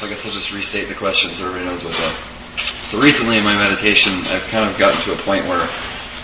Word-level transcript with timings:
So 0.00 0.06
I 0.06 0.08
guess 0.08 0.24
I'll 0.24 0.32
just 0.32 0.50
restate 0.50 0.88
the 0.88 0.94
question 0.94 1.28
so 1.28 1.44
everybody 1.44 1.68
knows 1.68 1.84
what 1.84 1.92
the. 1.92 2.08
So 2.88 3.02
recently 3.02 3.36
in 3.36 3.44
my 3.44 3.52
meditation, 3.52 4.16
I've 4.32 4.48
kind 4.48 4.64
of 4.64 4.78
gotten 4.78 4.98
to 5.04 5.12
a 5.12 5.16
point 5.28 5.44
where 5.44 5.60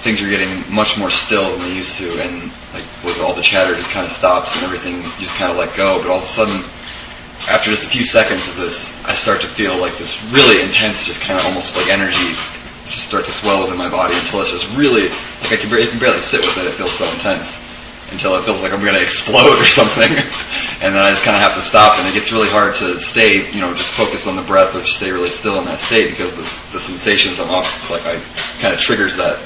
things 0.01 0.23
are 0.23 0.31
getting 0.31 0.65
much 0.73 0.97
more 0.97 1.11
still 1.11 1.45
than 1.53 1.61
they 1.69 1.77
used 1.77 1.99
to, 1.99 2.09
and 2.25 2.49
like 2.73 2.89
with 3.05 3.21
all 3.21 3.35
the 3.35 3.43
chatter 3.43 3.75
just 3.75 3.91
kind 3.91 4.07
of 4.07 4.11
stops 4.11 4.57
and 4.57 4.65
everything 4.65 5.03
just 5.21 5.35
kind 5.37 5.53
of 5.53 5.59
let 5.59 5.77
go. 5.77 6.01
But 6.01 6.09
all 6.09 6.17
of 6.17 6.23
a 6.25 6.27
sudden, 6.27 6.65
after 7.53 7.69
just 7.69 7.85
a 7.85 7.91
few 7.93 8.07
seconds 8.07 8.49
of 8.49 8.57
this, 8.57 8.97
I 9.05 9.13
start 9.13 9.43
to 9.43 9.47
feel 9.47 9.77
like 9.77 9.99
this 9.99 10.25
really 10.33 10.65
intense, 10.65 11.05
just 11.05 11.21
kind 11.21 11.39
of 11.39 11.45
almost 11.45 11.77
like 11.77 11.93
energy 11.93 12.33
just 12.89 13.05
start 13.05 13.27
to 13.27 13.33
swell 13.33 13.61
within 13.61 13.77
my 13.77 13.91
body 13.91 14.17
until 14.17 14.41
it's 14.41 14.53
just 14.53 14.75
really 14.75 15.11
like 15.45 15.53
I 15.53 15.57
can, 15.57 15.69
barely, 15.69 15.85
I 15.85 15.91
can 15.91 15.99
barely 15.99 16.21
sit 16.25 16.41
with 16.41 16.57
it. 16.65 16.65
It 16.65 16.73
feels 16.81 16.93
so 16.93 17.05
intense 17.13 17.61
until 18.13 18.37
it 18.37 18.45
feels 18.45 18.63
like 18.63 18.73
I'm 18.73 18.81
going 18.81 18.95
to 18.95 19.03
explode 19.03 19.59
or 19.59 19.65
something, 19.79 20.11
and 20.11 20.95
then 20.95 21.03
I 21.03 21.11
just 21.11 21.25
kind 21.25 21.37
of 21.37 21.43
have 21.43 21.55
to 21.55 21.63
stop. 21.63 21.99
And 21.99 22.09
it 22.09 22.15
gets 22.15 22.33
really 22.33 22.49
hard 22.49 22.75
to 22.77 23.01
stay, 23.01 23.51
you 23.51 23.61
know, 23.61 23.75
just 23.75 23.95
focus 23.95 24.27
on 24.27 24.37
the 24.37 24.43
breath 24.43 24.75
or 24.75 24.85
stay 24.85 25.11
really 25.11 25.31
still 25.31 25.59
in 25.59 25.65
that 25.67 25.79
state 25.79 26.11
because 26.11 26.31
the, 26.33 26.73
the 26.73 26.81
sensations 26.81 27.41
I'm 27.41 27.51
off, 27.51 27.91
like 27.91 28.03
I 28.03 28.21
kind 28.61 28.75
of 28.75 28.81
triggers 28.81 29.17
that 29.17 29.39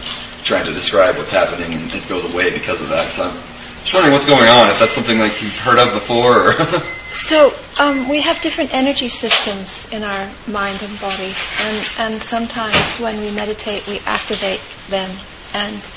trying 0.44 0.66
to 0.66 0.72
describe 0.72 1.16
what's 1.16 1.32
happening, 1.32 1.72
and 1.72 1.92
it 1.94 2.08
goes 2.08 2.24
away 2.32 2.52
because 2.52 2.80
of 2.80 2.88
that. 2.88 3.08
So 3.08 3.24
I'm 3.24 3.36
just 3.82 3.94
wondering 3.94 4.12
what's 4.12 4.26
going 4.26 4.48
on. 4.48 4.68
If 4.68 4.78
that's 4.78 4.92
something 4.92 5.18
like 5.18 5.40
you've 5.42 5.58
heard 5.60 5.78
of 5.78 5.92
before. 5.92 6.50
Or 6.50 6.54
so 7.10 7.52
um, 7.78 8.08
we 8.08 8.20
have 8.20 8.40
different 8.42 8.74
energy 8.74 9.08
systems 9.08 9.92
in 9.92 10.02
our 10.02 10.28
mind 10.46 10.82
and 10.82 11.00
body, 11.00 11.32
and 11.60 11.86
and 11.98 12.22
sometimes 12.22 12.98
when 12.98 13.20
we 13.20 13.30
meditate, 13.30 13.86
we 13.88 14.00
activate 14.06 14.60
them 14.88 15.10
and 15.54 15.90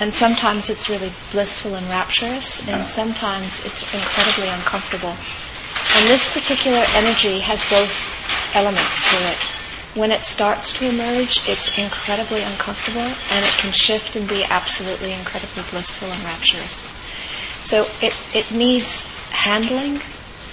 and 0.00 0.14
sometimes 0.14 0.70
it's 0.70 0.88
really 0.88 1.12
blissful 1.32 1.74
and 1.74 1.86
rapturous, 1.88 2.66
and 2.68 2.86
sometimes 2.86 3.64
it's 3.66 3.82
incredibly 3.92 4.48
uncomfortable. 4.48 5.14
And 5.96 6.08
this 6.10 6.32
particular 6.32 6.84
energy 6.94 7.40
has 7.40 7.60
both 7.68 8.54
elements 8.54 9.02
to 9.10 9.16
it. 9.28 9.36
When 9.98 10.12
it 10.12 10.22
starts 10.22 10.72
to 10.74 10.88
emerge, 10.88 11.48
it's 11.48 11.76
incredibly 11.78 12.42
uncomfortable, 12.42 13.00
and 13.32 13.44
it 13.44 13.50
can 13.58 13.72
shift 13.72 14.14
and 14.14 14.28
be 14.28 14.44
absolutely 14.44 15.12
incredibly 15.12 15.64
blissful 15.70 16.08
and 16.08 16.22
rapturous. 16.24 16.92
So 17.62 17.88
it, 18.00 18.14
it 18.34 18.52
needs 18.52 19.06
handling, 19.30 20.00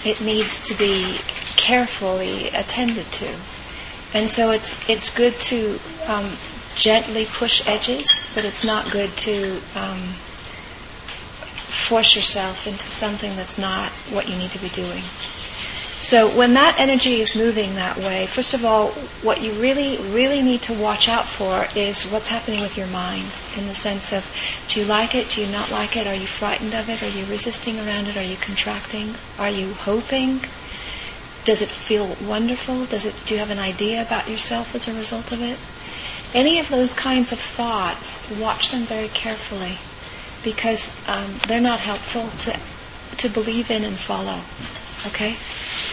it 0.03 0.21
needs 0.21 0.59
to 0.69 0.73
be 0.73 1.19
carefully 1.55 2.47
attended 2.49 3.11
to. 3.11 3.35
And 4.13 4.31
so 4.31 4.51
it's, 4.51 4.77
it's 4.89 5.15
good 5.15 5.35
to 5.51 5.79
um, 6.07 6.31
gently 6.75 7.25
push 7.25 7.67
edges, 7.67 8.29
but 8.35 8.45
it's 8.45 8.63
not 8.63 8.91
good 8.91 9.15
to 9.17 9.55
um, 9.75 9.99
force 11.87 12.15
yourself 12.15 12.67
into 12.67 12.89
something 12.89 13.35
that's 13.35 13.57
not 13.57 13.91
what 14.11 14.27
you 14.29 14.35
need 14.37 14.51
to 14.51 14.59
be 14.59 14.69
doing. 14.69 15.03
So 15.99 16.35
when 16.35 16.53
that 16.55 16.79
energy 16.79 17.21
is 17.21 17.35
moving 17.35 17.75
that 17.75 17.97
way, 17.97 18.27
first 18.27 18.53
of 18.53 18.65
all, 18.65 18.89
what 19.23 19.41
you 19.41 19.53
really, 19.53 19.97
really 20.11 20.41
need 20.41 20.61
to 20.63 20.73
watch 20.73 21.07
out 21.07 21.25
for 21.25 21.67
is 21.73 22.11
what's 22.11 22.27
happening 22.27 22.61
with 22.61 22.77
your 22.77 22.87
mind 22.87 23.39
in 23.57 23.65
the 23.65 23.73
sense 23.73 24.11
of 24.11 24.29
do 24.67 24.81
you 24.81 24.85
like 24.85 25.15
it, 25.15 25.29
do 25.29 25.41
you 25.41 25.47
not 25.51 25.71
like 25.71 25.95
it, 25.95 26.05
are 26.05 26.13
you 26.13 26.27
frightened 26.27 26.75
of 26.75 26.89
it, 26.89 27.01
are 27.01 27.09
you 27.09 27.25
resisting 27.25 27.79
around 27.79 28.07
it, 28.07 28.17
are 28.17 28.23
you 28.23 28.35
contracting, 28.37 29.15
are 29.39 29.49
you 29.49 29.73
hoping, 29.73 30.41
does 31.45 31.61
it 31.61 31.69
feel 31.69 32.17
wonderful, 32.21 32.85
does 32.85 33.05
it, 33.05 33.15
do 33.25 33.33
you 33.33 33.39
have 33.39 33.49
an 33.49 33.59
idea 33.59 34.01
about 34.01 34.29
yourself 34.29 34.75
as 34.75 34.87
a 34.87 34.93
result 34.93 35.31
of 35.31 35.41
it? 35.41 35.57
Any 36.35 36.59
of 36.59 36.67
those 36.69 36.93
kinds 36.93 37.31
of 37.31 37.39
thoughts, 37.39 38.19
watch 38.31 38.71
them 38.71 38.81
very 38.83 39.07
carefully 39.07 39.77
because 40.43 40.93
um, 41.07 41.33
they're 41.47 41.61
not 41.61 41.79
helpful 41.79 42.29
to, 42.39 42.59
to 43.17 43.29
believe 43.29 43.71
in 43.71 43.83
and 43.83 43.97
follow. 43.97 44.41
Okay? 45.07 45.35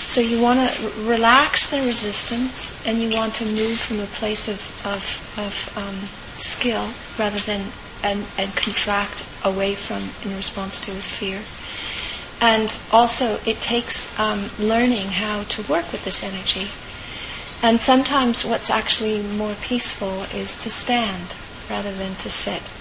So 0.06 0.20
you 0.20 0.40
want 0.40 0.58
to 0.58 0.84
r- 0.84 0.90
relax 1.06 1.70
the 1.70 1.80
resistance 1.82 2.84
and 2.86 2.98
you 2.98 3.16
want 3.16 3.36
to 3.36 3.44
move 3.46 3.78
from 3.78 4.00
a 4.00 4.06
place 4.06 4.48
of, 4.48 4.60
of, 4.84 5.38
of 5.38 5.78
um, 5.78 5.96
skill 6.36 6.88
rather 7.18 7.38
than 7.38 7.72
and, 8.02 8.26
and 8.36 8.54
contract 8.56 9.22
away 9.44 9.76
from 9.76 10.02
in 10.24 10.36
response 10.36 10.80
to 10.80 10.90
fear. 10.90 11.40
And 12.40 12.76
also, 12.90 13.38
it 13.46 13.60
takes 13.60 14.18
um, 14.18 14.48
learning 14.58 15.06
how 15.08 15.44
to 15.44 15.62
work 15.70 15.92
with 15.92 16.04
this 16.04 16.24
energy. 16.24 16.68
And 17.62 17.80
sometimes 17.80 18.44
what's 18.44 18.70
actually 18.70 19.22
more 19.22 19.54
peaceful 19.54 20.24
is 20.34 20.58
to 20.58 20.70
stand 20.70 21.36
rather 21.70 21.92
than 21.92 22.16
to 22.16 22.28
sit, 22.28 22.72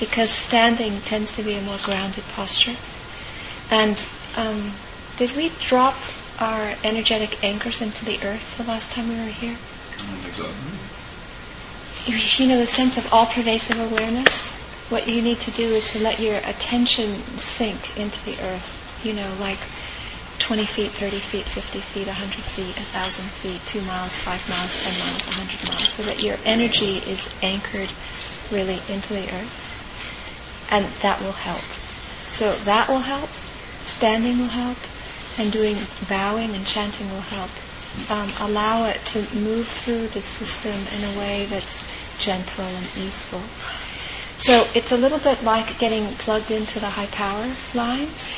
because 0.00 0.30
standing 0.30 1.00
tends 1.02 1.32
to 1.34 1.42
be 1.42 1.54
a 1.54 1.62
more 1.62 1.78
grounded 1.84 2.24
posture. 2.34 2.74
And 3.70 4.04
um, 4.36 4.72
did 5.16 5.36
we 5.36 5.50
drop 5.60 5.94
our 6.40 6.74
energetic 6.82 7.44
anchors 7.44 7.80
into 7.80 8.04
the 8.04 8.20
earth 8.24 8.56
the 8.58 8.64
last 8.64 8.90
time 8.92 9.08
we 9.08 9.14
were 9.14 9.30
here? 9.30 9.56
I 9.92 9.96
don't 9.98 10.06
think 10.18 10.34
so. 10.34 10.50
You 12.42 12.48
know, 12.48 12.58
the 12.58 12.66
sense 12.66 12.98
of 12.98 13.12
all 13.12 13.26
pervasive 13.26 13.78
awareness. 13.80 14.60
What 14.90 15.08
you 15.08 15.22
need 15.22 15.38
to 15.40 15.50
do 15.52 15.74
is 15.74 15.92
to 15.92 16.00
let 16.00 16.18
your 16.18 16.36
attention 16.36 17.22
sink 17.38 17.96
into 17.96 18.22
the 18.24 18.38
earth. 18.42 18.80
You 19.04 19.14
know, 19.14 19.32
like 19.40 19.58
20 20.38 20.64
feet, 20.66 20.90
30 20.90 21.18
feet, 21.18 21.44
50 21.44 21.80
feet, 21.80 22.06
100 22.06 22.32
feet, 22.44 22.76
1,000 22.76 23.24
feet, 23.24 23.60
2 23.66 23.80
miles, 23.82 24.16
5 24.16 24.48
miles, 24.48 24.82
10 24.82 24.98
miles, 24.98 25.26
100 25.26 25.68
miles, 25.68 25.88
so 25.88 26.02
that 26.02 26.22
your 26.22 26.36
energy 26.44 26.98
is 26.98 27.34
anchored 27.42 27.88
really 28.50 28.80
into 28.88 29.14
the 29.14 29.30
earth. 29.32 30.68
And 30.70 30.86
that 31.02 31.20
will 31.20 31.32
help. 31.32 31.64
So 32.30 32.52
that 32.64 32.88
will 32.88 33.00
help, 33.00 33.28
standing 33.82 34.38
will 34.38 34.48
help, 34.48 34.78
and 35.38 35.52
doing 35.52 35.76
bowing 36.08 36.54
and 36.54 36.66
chanting 36.66 37.10
will 37.10 37.20
help. 37.20 37.50
Um, 38.10 38.32
allow 38.40 38.86
it 38.86 39.04
to 39.14 39.18
move 39.36 39.68
through 39.68 40.08
the 40.08 40.22
system 40.22 40.74
in 40.74 41.14
a 41.14 41.18
way 41.18 41.46
that's 41.46 41.88
gentle 42.18 42.64
and 42.64 42.86
easeful. 42.98 43.42
So 44.36 44.66
it's 44.74 44.90
a 44.90 44.96
little 44.96 45.20
bit 45.20 45.44
like 45.44 45.78
getting 45.78 46.06
plugged 46.14 46.50
into 46.50 46.80
the 46.80 46.90
high 46.90 47.06
power 47.06 47.54
lines 47.72 48.34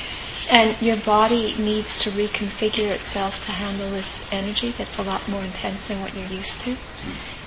and 0.50 0.80
your 0.80 0.96
body 0.98 1.54
needs 1.58 1.98
to 2.04 2.10
reconfigure 2.10 2.90
itself 2.90 3.44
to 3.46 3.52
handle 3.52 3.90
this 3.90 4.26
energy 4.32 4.70
that's 4.72 4.98
a 4.98 5.02
lot 5.02 5.26
more 5.28 5.42
intense 5.42 5.88
than 5.88 6.00
what 6.00 6.14
you're 6.14 6.26
used 6.28 6.60
to. 6.62 6.76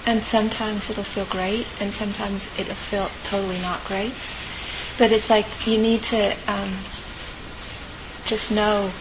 And 0.06 0.24
sometimes 0.24 0.90
it'll 0.90 1.04
feel 1.04 1.26
great, 1.26 1.68
and 1.80 1.94
sometimes 1.94 2.58
it'll 2.60 2.74
feel 2.74 3.10
totally 3.24 3.60
not 3.62 3.84
great. 3.86 4.14
But 4.98 5.12
it's 5.12 5.30
like 5.30 5.68
you 5.68 5.78
need 5.78 6.04
to 6.04 6.36
um, 6.48 6.72
just 8.26 8.52
know 8.52 8.92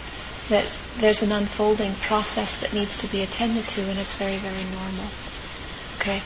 that 0.49 0.65
there's 0.99 1.23
an 1.23 1.33
unfolding 1.33 1.95
process 1.95 2.59
that 2.59 2.73
needs 2.73 2.97
to 2.99 3.07
be 3.07 3.23
attended 3.23 3.67
to, 3.69 3.81
and 3.83 3.99
it's 3.99 4.15
very, 4.15 4.37
very 4.37 4.65
normal. 4.65 5.07
Okay? 5.99 6.23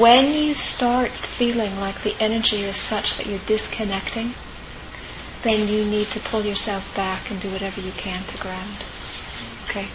When 0.00 0.32
you 0.32 0.54
start 0.54 1.10
feeling 1.10 1.78
like 1.80 2.02
the 2.02 2.14
energy 2.20 2.62
is 2.62 2.76
such 2.76 3.16
that 3.16 3.26
you're 3.26 3.38
disconnecting, 3.46 4.34
then 5.44 5.68
you 5.68 5.84
need 5.84 6.06
to 6.08 6.20
pull 6.20 6.42
yourself 6.42 6.84
back 6.96 7.30
and 7.30 7.40
do 7.40 7.48
whatever 7.50 7.80
you 7.80 7.92
can 7.92 8.22
to 8.24 8.38
ground. 8.38 8.84
Okay? 9.68 9.86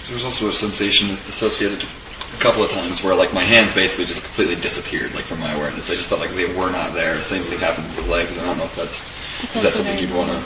So 0.00 0.12
there's 0.12 0.24
also 0.24 0.48
a 0.48 0.52
sensation 0.52 1.10
associated 1.28 1.82
a 1.82 2.40
couple 2.40 2.62
of 2.62 2.70
times 2.70 3.02
where 3.02 3.14
like 3.14 3.32
my 3.32 3.42
hands 3.42 3.74
basically 3.74 4.04
just 4.04 4.24
completely 4.24 4.56
disappeared 4.56 5.14
like 5.14 5.24
from 5.24 5.40
my 5.40 5.52
awareness. 5.52 5.90
I 5.90 5.94
just 5.94 6.08
felt 6.08 6.20
like 6.20 6.30
they 6.30 6.46
were 6.46 6.70
not 6.70 6.92
there. 6.92 7.14
The 7.14 7.22
same 7.22 7.42
thing 7.42 7.58
happened 7.58 7.86
with 7.88 8.04
the 8.04 8.12
legs. 8.12 8.38
I 8.38 8.44
don't 8.44 8.58
know 8.58 8.64
if 8.64 8.76
that's, 8.76 9.02
that's 9.40 9.56
is 9.56 9.62
that 9.62 9.70
something 9.70 9.98
you'd 9.98 10.14
want 10.14 10.30
to 10.30 10.44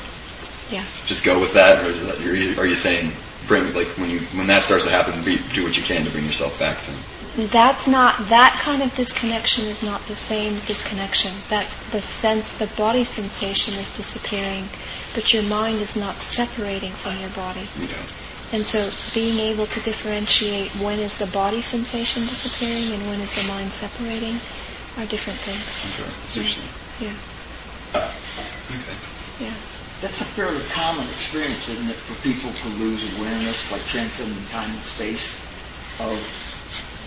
yeah. 0.72 0.84
just 1.06 1.25
go 1.25 1.39
with 1.39 1.54
that, 1.54 1.84
or 1.84 1.89
is 1.89 2.06
that, 2.06 2.19
are 2.59 2.66
you 2.66 2.75
saying 2.75 3.12
bring 3.47 3.75
like 3.75 3.89
when 3.99 4.09
you 4.09 4.21
when 4.39 4.47
that 4.47 4.62
starts 4.62 4.84
to 4.84 4.91
happen, 4.91 5.22
be, 5.25 5.39
do 5.53 5.65
what 5.65 5.77
you 5.77 5.83
can 5.83 6.04
to 6.04 6.10
bring 6.10 6.25
yourself 6.25 6.59
back 6.59 6.81
to? 6.81 6.91
That's 7.37 7.88
not 7.88 8.28
that 8.28 8.53
kind 8.60 8.82
of 8.82 8.94
disconnection 8.94 9.65
is 9.65 9.82
not 9.82 10.06
the 10.06 10.15
same 10.15 10.59
disconnection. 10.66 11.32
That's 11.48 11.81
the 11.91 12.03
sense 12.03 12.54
the 12.54 12.66
body 12.66 13.04
sensation 13.04 13.75
is 13.75 13.91
disappearing, 13.91 14.69
but 15.15 15.32
your 15.32 15.42
mind 15.42 15.78
is 15.78 15.97
not 15.97 16.21
separating 16.21 16.92
from 16.92 17.19
your 17.19 17.31
body. 17.31 17.69
And 18.53 18.66
so 18.66 18.91
being 19.15 19.39
able 19.39 19.66
to 19.66 19.80
differentiate 19.80 20.72
when 20.77 20.98
is 20.98 21.16
the 21.16 21.27
body 21.27 21.62
sensation 21.62 22.24
disappearing 22.24 22.92
and 22.92 23.09
when 23.09 23.21
is 23.21 23.33
the 23.33 23.45
mind 23.45 23.72
separating 23.72 24.39
are 24.98 25.07
different 25.07 25.39
things. 25.41 25.89
Okay. 26.36 26.53
Yeah. 27.01 27.16
Okay. 27.97 28.97
Yeah. 29.39 29.54
That's 30.03 30.21
a 30.21 30.24
fairly 30.24 30.60
common 30.74 31.07
experience, 31.07 31.66
isn't 31.68 31.89
it, 31.89 31.97
for 31.97 32.15
people 32.22 32.53
to 32.53 32.68
lose 32.77 33.16
awareness, 33.16 33.72
like 33.72 33.83
transcending 33.86 34.45
time 34.48 34.71
and 34.71 34.80
space, 34.80 35.41
of 36.01 36.18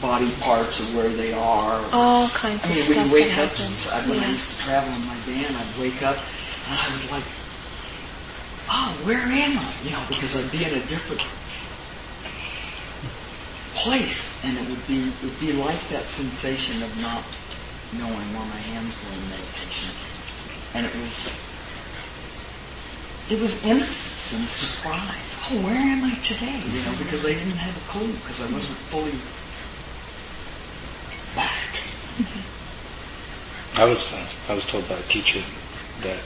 body 0.01 0.31
parts 0.41 0.79
of 0.79 0.95
where 0.95 1.09
they 1.09 1.33
are. 1.33 1.83
All 1.91 2.27
kinds 2.29 2.65
I 2.65 2.69
mean, 2.69 2.77
of 2.77 2.83
stuff 2.83 3.11
wake 3.11 3.27
that 3.29 3.51
up, 3.51 3.57
happens. 3.57 3.91
I, 3.91 4.09
when 4.09 4.19
yeah. 4.19 4.27
I 4.27 4.31
used 4.31 4.49
to 4.51 4.57
travel 4.63 4.93
in 4.93 5.05
my 5.05 5.15
van, 5.15 5.55
I'd 5.55 5.79
wake 5.79 6.01
up 6.03 6.17
and 6.67 6.79
I 6.79 6.91
would 6.93 7.11
like, 7.11 7.23
oh, 8.69 8.99
where 9.03 9.17
am 9.17 9.57
I? 9.57 9.73
You 9.83 9.91
know, 9.91 10.03
because 10.07 10.35
I'd 10.35 10.51
be 10.51 10.63
in 10.63 10.73
a 10.73 10.85
different 10.85 11.21
place, 13.75 14.43
and 14.43 14.57
it 14.57 14.69
would 14.69 14.87
be 14.87 15.09
it 15.09 15.21
would 15.21 15.39
be 15.39 15.53
like 15.53 15.89
that 15.89 16.09
sensation 16.09 16.81
of 16.81 16.95
not 17.01 17.23
knowing 17.93 18.33
where 18.33 18.45
my 18.47 18.57
hands 18.57 18.95
were 19.03 19.13
in 19.13 19.29
meditation, 19.29 19.95
and 20.73 20.85
it 20.85 20.95
was 20.95 21.35
it 23.29 23.39
was 23.39 23.63
awareness 23.63 24.33
and 24.33 24.47
surprise. 24.47 25.37
Oh, 25.49 25.61
where 25.61 25.75
am 25.75 26.03
I 26.03 26.15
today? 26.15 26.61
You 26.65 26.81
know, 26.85 26.95
because 26.97 27.25
I 27.25 27.33
didn't 27.33 27.57
have 27.57 27.75
a 27.77 27.85
clue 27.87 28.13
because 28.13 28.41
I 28.41 28.51
wasn't 28.51 28.77
fully 28.89 29.13
back. 31.35 31.51
I 33.77 33.83
was 33.83 34.13
uh, 34.13 34.25
I 34.47 34.53
was 34.53 34.65
told 34.65 34.87
by 34.87 34.95
a 34.95 35.03
teacher 35.03 35.43
that 35.99 36.23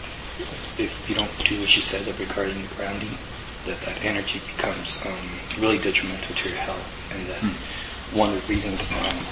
if 0.78 1.06
you 1.10 1.16
don't 1.16 1.32
do 1.46 1.60
what 1.60 1.70
she 1.70 1.82
said 1.82 2.06
regarding 2.20 2.62
the 2.62 2.76
grounding, 2.76 3.18
that 3.66 3.82
that 3.82 4.06
energy 4.06 4.40
becomes 4.56 5.04
um, 5.06 5.18
really 5.58 5.80
detrimental 5.80 6.36
to 6.36 6.50
your 6.50 6.58
health, 6.60 7.10
and 7.12 7.26
that 7.26 7.42
one 8.14 8.30
of 8.30 8.46
the 8.46 8.54
reasons 8.54 8.92
um, 8.94 9.26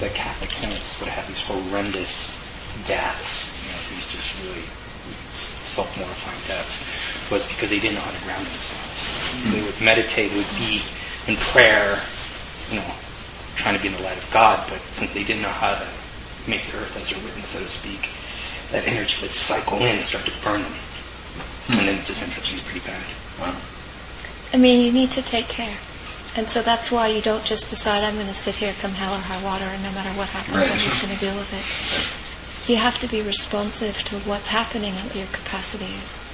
that 0.00 0.12
Catholic 0.12 0.50
saints 0.50 0.98
would 0.98 1.08
have 1.08 1.26
these 1.28 1.40
horrendous 1.46 2.42
deaths, 2.86 3.54
you 3.62 3.70
know, 3.70 3.78
these 3.94 4.10
just 4.10 4.34
really 4.42 4.66
self-mortifying 5.32 6.42
deaths, 6.48 6.82
was 7.30 7.46
because 7.46 7.70
they 7.70 7.78
didn't 7.78 7.94
know 7.94 8.02
how 8.02 8.10
to 8.10 8.24
ground 8.26 8.44
themselves. 8.46 9.54
They 9.54 9.62
would 9.62 9.80
meditate, 9.80 10.34
would 10.34 10.50
be 10.58 10.82
in 11.30 11.36
prayer, 11.38 12.02
you 12.70 12.82
know, 12.82 12.90
trying 13.54 13.76
to 13.76 13.82
be 13.82 13.86
in 13.88 13.94
the 13.94 14.02
light 14.02 14.18
of 14.18 14.28
God, 14.32 14.66
but 14.68 14.80
since 14.98 15.12
they 15.14 15.22
didn't 15.22 15.42
know 15.42 15.54
how 15.54 15.78
to 15.78 15.86
make 16.46 16.64
the 16.70 16.78
earth 16.78 16.96
as 16.96 17.10
their 17.10 17.22
witness, 17.24 17.50
so 17.50 17.58
to 17.58 17.68
speak, 17.68 18.08
that 18.70 18.86
energy 18.88 19.16
would 19.22 19.32
cycle 19.32 19.78
in 19.78 19.96
and 19.96 20.06
start 20.06 20.24
to 20.24 20.32
burn 20.42 20.62
them. 20.62 20.72
And 21.68 21.88
then 21.88 21.98
it 21.98 22.04
just 22.04 22.22
ends 22.22 22.36
up 22.38 22.44
being 22.44 22.62
pretty 22.64 22.84
bad. 22.86 23.04
Wow. 23.40 23.54
I 24.52 24.58
mean, 24.58 24.84
you 24.84 24.92
need 24.92 25.10
to 25.12 25.22
take 25.22 25.48
care. 25.48 25.76
And 26.34 26.48
so 26.48 26.62
that's 26.62 26.90
why 26.90 27.08
you 27.08 27.20
don't 27.20 27.44
just 27.44 27.68
decide, 27.68 28.04
I'm 28.04 28.14
going 28.14 28.26
to 28.26 28.34
sit 28.34 28.54
here 28.56 28.72
come 28.80 28.92
hell 28.92 29.14
or 29.14 29.18
high 29.18 29.44
water, 29.44 29.64
and 29.64 29.82
no 29.82 29.92
matter 29.92 30.10
what 30.18 30.28
happens, 30.28 30.68
I'm 30.68 30.78
just 30.78 31.00
going 31.02 31.12
to 31.12 31.20
deal 31.20 31.36
with 31.36 31.52
it. 31.52 32.70
You 32.70 32.78
have 32.78 32.98
to 33.00 33.06
be 33.08 33.22
responsive 33.22 34.02
to 34.04 34.16
what's 34.20 34.48
happening 34.48 34.94
at 34.94 35.14
your 35.14 35.26
capacity 35.26 35.84
is. 35.84 36.24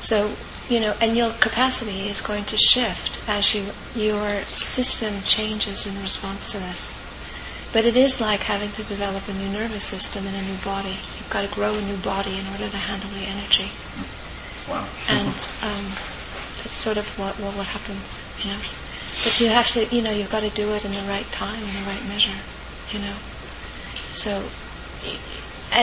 So, 0.00 0.32
you 0.68 0.80
know, 0.80 0.94
and 1.00 1.16
your 1.16 1.30
capacity 1.32 2.08
is 2.08 2.20
going 2.20 2.44
to 2.46 2.56
shift 2.56 3.28
as 3.28 3.54
you, 3.54 3.66
your 3.94 4.42
system 4.54 5.22
changes 5.22 5.86
in 5.86 6.00
response 6.00 6.52
to 6.52 6.58
this. 6.58 7.05
But 7.76 7.84
it 7.84 7.94
is 7.94 8.22
like 8.22 8.40
having 8.40 8.72
to 8.72 8.82
develop 8.84 9.28
a 9.28 9.34
new 9.34 9.50
nervous 9.50 9.84
system 9.84 10.26
and 10.26 10.34
a 10.34 10.40
new 10.40 10.56
body. 10.64 10.96
You've 11.18 11.28
got 11.28 11.46
to 11.46 11.54
grow 11.54 11.74
a 11.74 11.82
new 11.82 11.98
body 11.98 12.38
in 12.38 12.46
order 12.46 12.70
to 12.70 12.76
handle 12.78 13.10
the 13.10 13.26
energy. 13.26 13.68
Wow. 14.66 14.88
and 15.10 15.28
um, 15.60 15.84
that's 16.56 16.74
sort 16.74 16.96
of 16.96 17.06
what, 17.18 17.38
what 17.38 17.52
what 17.52 17.66
happens, 17.66 18.24
you 18.42 18.50
know. 18.50 18.58
But 19.24 19.40
you 19.42 19.48
have 19.48 19.70
to, 19.72 19.94
you 19.94 20.00
know, 20.00 20.10
you've 20.10 20.30
got 20.30 20.40
to 20.40 20.48
do 20.48 20.72
it 20.72 20.86
in 20.86 20.90
the 20.90 21.04
right 21.06 21.30
time, 21.32 21.62
in 21.62 21.74
the 21.74 21.82
right 21.82 22.02
measure, 22.08 22.40
you 22.92 22.98
know. 22.98 23.16
So 24.08 24.42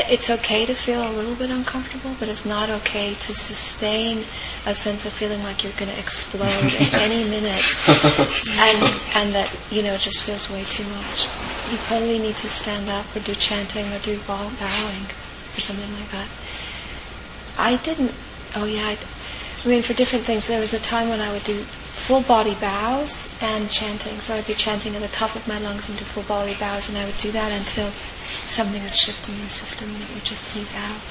it's 0.09 0.31
okay 0.31 0.65
to 0.65 0.73
feel 0.73 1.07
a 1.07 1.13
little 1.13 1.35
bit 1.35 1.51
uncomfortable, 1.51 2.15
but 2.19 2.27
it's 2.27 2.43
not 2.43 2.71
okay 2.71 3.13
to 3.13 3.35
sustain 3.35 4.25
a 4.65 4.73
sense 4.73 5.05
of 5.05 5.13
feeling 5.13 5.43
like 5.43 5.63
you're 5.63 5.73
going 5.73 5.91
to 5.91 5.99
explode 5.99 6.73
at 6.89 6.93
any 6.95 7.23
minute, 7.29 7.69
and 8.57 8.81
and 9.13 9.35
that 9.35 9.51
you 9.69 9.83
know 9.83 9.93
it 9.93 10.01
just 10.01 10.23
feels 10.23 10.49
way 10.49 10.63
too 10.63 10.85
much. 10.85 11.29
You 11.71 11.77
probably 11.77 12.19
need 12.19 12.35
to 12.37 12.49
stand 12.49 12.89
up 12.89 13.15
or 13.15 13.19
do 13.19 13.33
chanting 13.35 13.91
or 13.93 13.99
do 13.99 14.19
bow- 14.27 14.51
bowing 14.59 15.05
or 15.55 15.59
something 15.61 15.91
like 15.93 16.09
that. 16.11 16.27
I 17.57 17.77
didn't. 17.77 18.13
Oh 18.55 18.65
yeah. 18.65 18.87
I, 18.87 18.97
I 19.63 19.67
mean, 19.67 19.81
for 19.81 19.93
different 19.93 20.25
things, 20.25 20.47
there 20.47 20.59
was 20.59 20.73
a 20.73 20.79
time 20.79 21.09
when 21.09 21.21
I 21.21 21.31
would 21.31 21.43
do 21.43 21.63
full 21.63 22.21
body 22.21 22.53
bows 22.55 23.33
and 23.41 23.69
chanting. 23.69 24.19
So 24.19 24.35
I'd 24.35 24.45
be 24.45 24.53
chanting 24.55 24.95
at 24.95 25.01
the 25.01 25.07
top 25.07 25.35
of 25.35 25.47
my 25.47 25.57
lungs 25.59 25.87
and 25.87 25.97
do 25.97 26.03
full 26.03 26.23
body 26.23 26.53
bows, 26.59 26.89
and 26.89 26.97
I 26.97 27.05
would 27.05 27.17
do 27.17 27.31
that 27.31 27.51
until 27.51 27.91
something 28.41 28.83
would 28.83 28.95
shift 28.95 29.29
in 29.29 29.41
the 29.41 29.49
system 29.49 29.89
and 29.89 30.01
it 30.03 30.13
would 30.13 30.25
just 30.25 30.53
ease 30.57 30.75
out. 30.75 31.01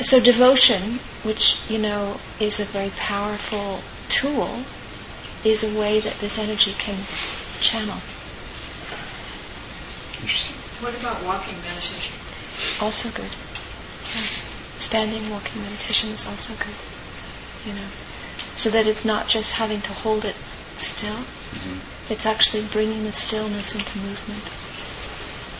So 0.00 0.20
devotion, 0.20 1.00
which 1.24 1.58
you 1.68 1.78
know 1.78 2.20
is 2.38 2.60
a 2.60 2.64
very 2.64 2.90
powerful 2.90 3.82
tool, 4.08 4.64
is 5.42 5.64
a 5.64 5.78
way 5.78 5.98
that 6.00 6.18
this 6.20 6.38
energy 6.38 6.72
can 6.72 6.98
channel. 7.60 8.00
Interesting. 10.20 10.56
What 10.84 10.92
about 11.00 11.22
walking 11.24 11.56
meditation? 11.64 12.12
Also 12.80 13.08
good. 13.10 13.30
Yeah. 14.14 14.28
Standing, 14.76 15.30
walking 15.30 15.62
meditation 15.62 16.10
is 16.10 16.26
also 16.26 16.52
good. 16.54 16.76
You 17.66 17.72
know, 17.72 17.88
so 18.56 18.70
that 18.70 18.86
it's 18.86 19.04
not 19.04 19.28
just 19.28 19.52
having 19.52 19.80
to 19.82 19.92
hold 19.92 20.24
it 20.24 20.36
still. 20.76 21.16
Mm-hmm. 21.16 22.12
It's 22.12 22.26
actually 22.26 22.64
bringing 22.72 23.04
the 23.04 23.12
stillness 23.12 23.74
into 23.74 23.98
movement. 23.98 24.44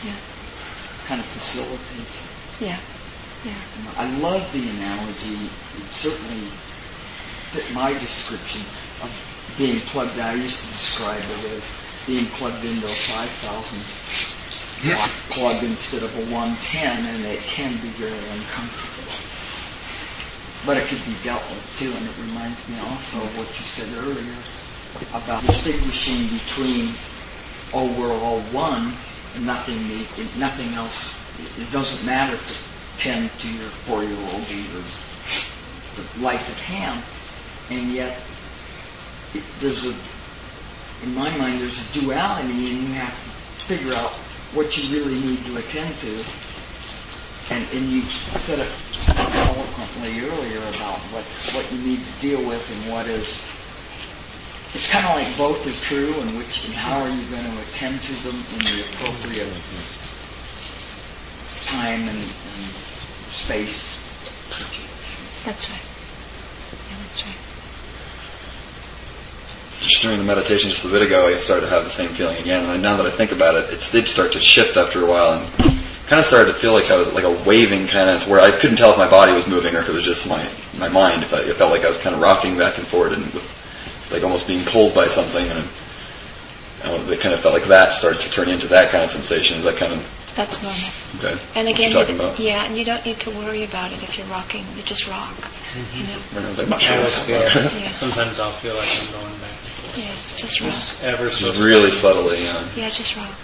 Yeah. 0.05 0.17
Kind 1.07 1.21
of 1.21 1.27
facilitates. 1.27 2.61
Yeah. 2.61 2.81
Yeah. 3.45 3.57
I 3.97 4.09
love 4.19 4.45
the 4.53 4.61
analogy. 4.61 5.49
It 5.81 5.89
certainly 5.93 6.45
fit 7.53 7.73
my 7.73 7.93
description 7.95 8.61
of 9.01 9.11
being 9.57 9.81
plugged 9.81 10.17
in. 10.17 10.21
I 10.21 10.35
used 10.35 10.61
to 10.61 10.67
describe 10.69 11.23
it 11.23 11.45
as 11.57 11.65
being 12.07 12.27
plugged 12.37 12.65
into 12.65 12.87
a 12.87 12.97
5,000 13.09 14.40
watt 14.87 15.11
plug 15.29 15.63
instead 15.65 16.03
of 16.03 16.15
a 16.17 16.25
110, 16.33 17.05
and 17.05 17.25
it 17.27 17.41
can 17.43 17.73
be 17.85 17.89
very 18.01 18.17
uncomfortable. 18.17 19.13
But 20.65 20.77
it 20.77 20.89
could 20.89 21.05
be 21.05 21.17
dealt 21.23 21.45
with 21.51 21.65
too, 21.79 21.93
and 21.93 22.05
it 22.05 22.17
reminds 22.21 22.61
me 22.69 22.79
also 22.81 23.21
of 23.21 23.39
what 23.39 23.49
you 23.49 23.65
said 23.65 23.89
earlier 24.05 24.37
about 25.13 25.45
distinguishing 25.47 26.29
between, 26.33 26.93
oh, 27.73 27.89
we're 27.99 28.13
all 28.13 28.41
one, 28.53 28.93
and 29.37 29.47
nothing, 29.47 29.77
nothing 30.39 30.73
else. 30.75 31.17
It 31.61 31.71
doesn't 31.73 32.05
matter 32.05 32.37
to 32.37 32.55
tend 32.99 33.31
to 33.41 33.49
your 33.49 33.69
four-year-old 33.89 34.45
or 34.77 34.85
the 35.97 36.25
life 36.25 36.45
at 36.49 36.61
hand, 36.65 37.01
and 37.71 37.93
yet 37.93 38.21
it, 39.35 39.45
there's 39.61 39.87
a, 39.87 39.95
in 41.05 41.15
my 41.15 41.35
mind, 41.37 41.61
there's 41.61 41.79
a 41.79 42.01
duality, 42.01 42.49
and 42.49 42.83
you 42.89 42.95
have 42.95 43.13
to 43.13 43.31
figure 43.65 43.95
out 43.95 44.13
what 44.53 44.77
you 44.77 44.95
really 44.95 45.19
need 45.19 45.45
to 45.47 45.57
attend 45.57 45.97
to. 45.99 46.25
And, 47.51 47.69
and 47.73 47.91
you 47.91 48.03
said 48.39 48.61
it 48.61 48.73
eloquently 49.17 50.21
earlier 50.21 50.61
about 50.61 50.99
what, 51.13 51.25
what 51.55 51.73
you 51.73 51.79
need 51.79 52.05
to 52.05 52.21
deal 52.21 52.43
with 52.47 52.71
and 52.71 52.93
what 52.93 53.07
is. 53.07 53.41
It's 54.73 54.91
kind 54.91 55.05
of 55.05 55.17
like 55.17 55.37
both 55.37 55.67
are 55.67 55.85
true, 55.85 56.21
and 56.21 56.39
which 56.39 56.65
and 56.65 56.75
how 56.75 57.01
are 57.01 57.11
you 57.11 57.25
going 57.29 57.45
to 57.45 57.61
attend 57.61 58.01
to 58.03 58.13
them 58.23 58.37
in 58.55 58.63
the 58.63 58.83
appropriate 58.95 59.53
time 61.67 62.09
and, 62.09 62.19
and 62.21 62.75
space. 63.31 63.99
That's 65.45 65.71
right. 65.71 65.81
Yeah, 66.89 66.97
that's 67.03 67.27
right. 67.27 67.50
Just 69.81 70.03
during 70.03 70.19
the 70.19 70.25
meditation 70.25 70.71
just 70.71 70.85
a 70.85 70.89
bit 70.89 71.03
ago, 71.03 71.27
I 71.27 71.37
started 71.37 71.67
to 71.67 71.71
have 71.73 71.85
the 71.85 71.91
same 71.91 72.11
feeling 72.11 72.37
again. 72.39 72.65
And 72.69 72.83
now 72.83 72.97
that 72.97 73.07
I 73.07 73.11
think 73.11 73.33
about 73.33 73.55
it, 73.57 73.73
it 73.73 73.89
did 73.93 74.09
start 74.09 74.33
to 74.33 74.41
shift 74.41 74.77
after 74.77 75.03
a 75.03 75.07
while, 75.07 75.33
and 75.41 75.47
kind 76.07 76.19
of 76.21 76.25
started 76.25 76.53
to 76.53 76.55
feel 76.59 76.73
like 76.73 76.91
I 76.91 76.97
was 76.99 77.13
like 77.13 77.25
a 77.25 77.31
waving 77.49 77.87
kind 77.87 78.11
of, 78.11 78.29
where 78.29 78.41
I 78.41 78.51
couldn't 78.51 78.77
tell 78.77 78.91
if 78.93 78.99
my 78.99 79.09
body 79.09 79.33
was 79.33 79.47
moving 79.47 79.75
or 79.75 79.81
if 79.81 79.89
it 79.89 79.93
was 79.93 80.05
just 80.05 80.29
my 80.29 80.47
my 80.79 80.89
mind. 80.89 81.23
If 81.23 81.33
I, 81.35 81.41
it 81.41 81.57
felt 81.57 81.71
like 81.73 81.85
I 81.85 81.89
was 81.89 81.99
kind 81.99 82.15
of 82.15 82.21
rocking 82.21 82.59
back 82.59 82.77
and 82.79 82.87
forth 82.87 83.13
and 83.13 83.25
with 83.33 84.09
like 84.13 84.23
almost 84.23 84.47
being 84.47 84.65
pulled 84.65 84.95
by 84.95 85.07
something, 85.09 85.47
and 85.49 85.65
uh, 86.85 87.13
it 87.13 87.21
kind 87.21 87.33
of 87.35 87.41
felt 87.41 87.55
like 87.55 87.65
that 87.65 87.93
started 87.93 88.21
to 88.23 88.31
turn 88.31 88.49
into 88.49 88.67
that 88.69 88.91
kind 88.91 89.05
of 89.05 89.11
sensation. 89.11 89.57
Is 89.59 89.65
that 89.65 89.77
kind 89.77 89.93
of 89.93 90.33
That's 90.37 90.61
normal. 90.63 90.91
okay? 91.23 91.41
And 91.55 91.69
what 91.69 91.75
again, 91.79 91.93
you're 91.93 92.17
about? 92.17 92.39
yeah, 92.39 92.65
and 92.65 92.77
you 92.77 92.85
don't 92.85 93.05
need 93.07 93.21
to 93.21 93.31
worry 93.31 93.65
about 93.65 93.93
it 93.93 94.03
if 94.03 94.19
you're 94.19 94.27
rocking. 94.29 94.65
You 94.77 94.83
just 94.83 95.09
rock. 95.09 95.37
You 95.95 96.03
know. 96.05 96.19
And 96.35 96.45
I 96.45 96.49
was 96.49 96.59
like, 96.59 96.67
I'm 96.67 96.71
not 96.71 96.81
I 96.81 96.83
sure. 96.83 96.97
always 96.97 97.15
what's 97.15 97.27
feel, 97.31 97.39
going 97.39 97.51
on. 97.71 97.83
Yeah. 97.83 97.93
sometimes 97.93 98.41
I'll 98.41 98.51
feel 98.51 98.75
like 98.75 98.89
I'm 98.91 99.07
going 99.13 99.31
back 99.39 99.55
and 99.55 99.55
forth. 99.55 99.60
Yeah, 99.97 100.15
just 100.37 100.61
rock. 100.61 100.71
Just 100.71 101.03
ever 101.03 101.31
so 101.31 101.49
Just 101.49 101.61
really 101.61 101.91
subtly, 101.91 102.45
yeah. 102.45 102.67
Yeah, 102.77 102.91
just 102.91 103.17
rock. 103.17 103.35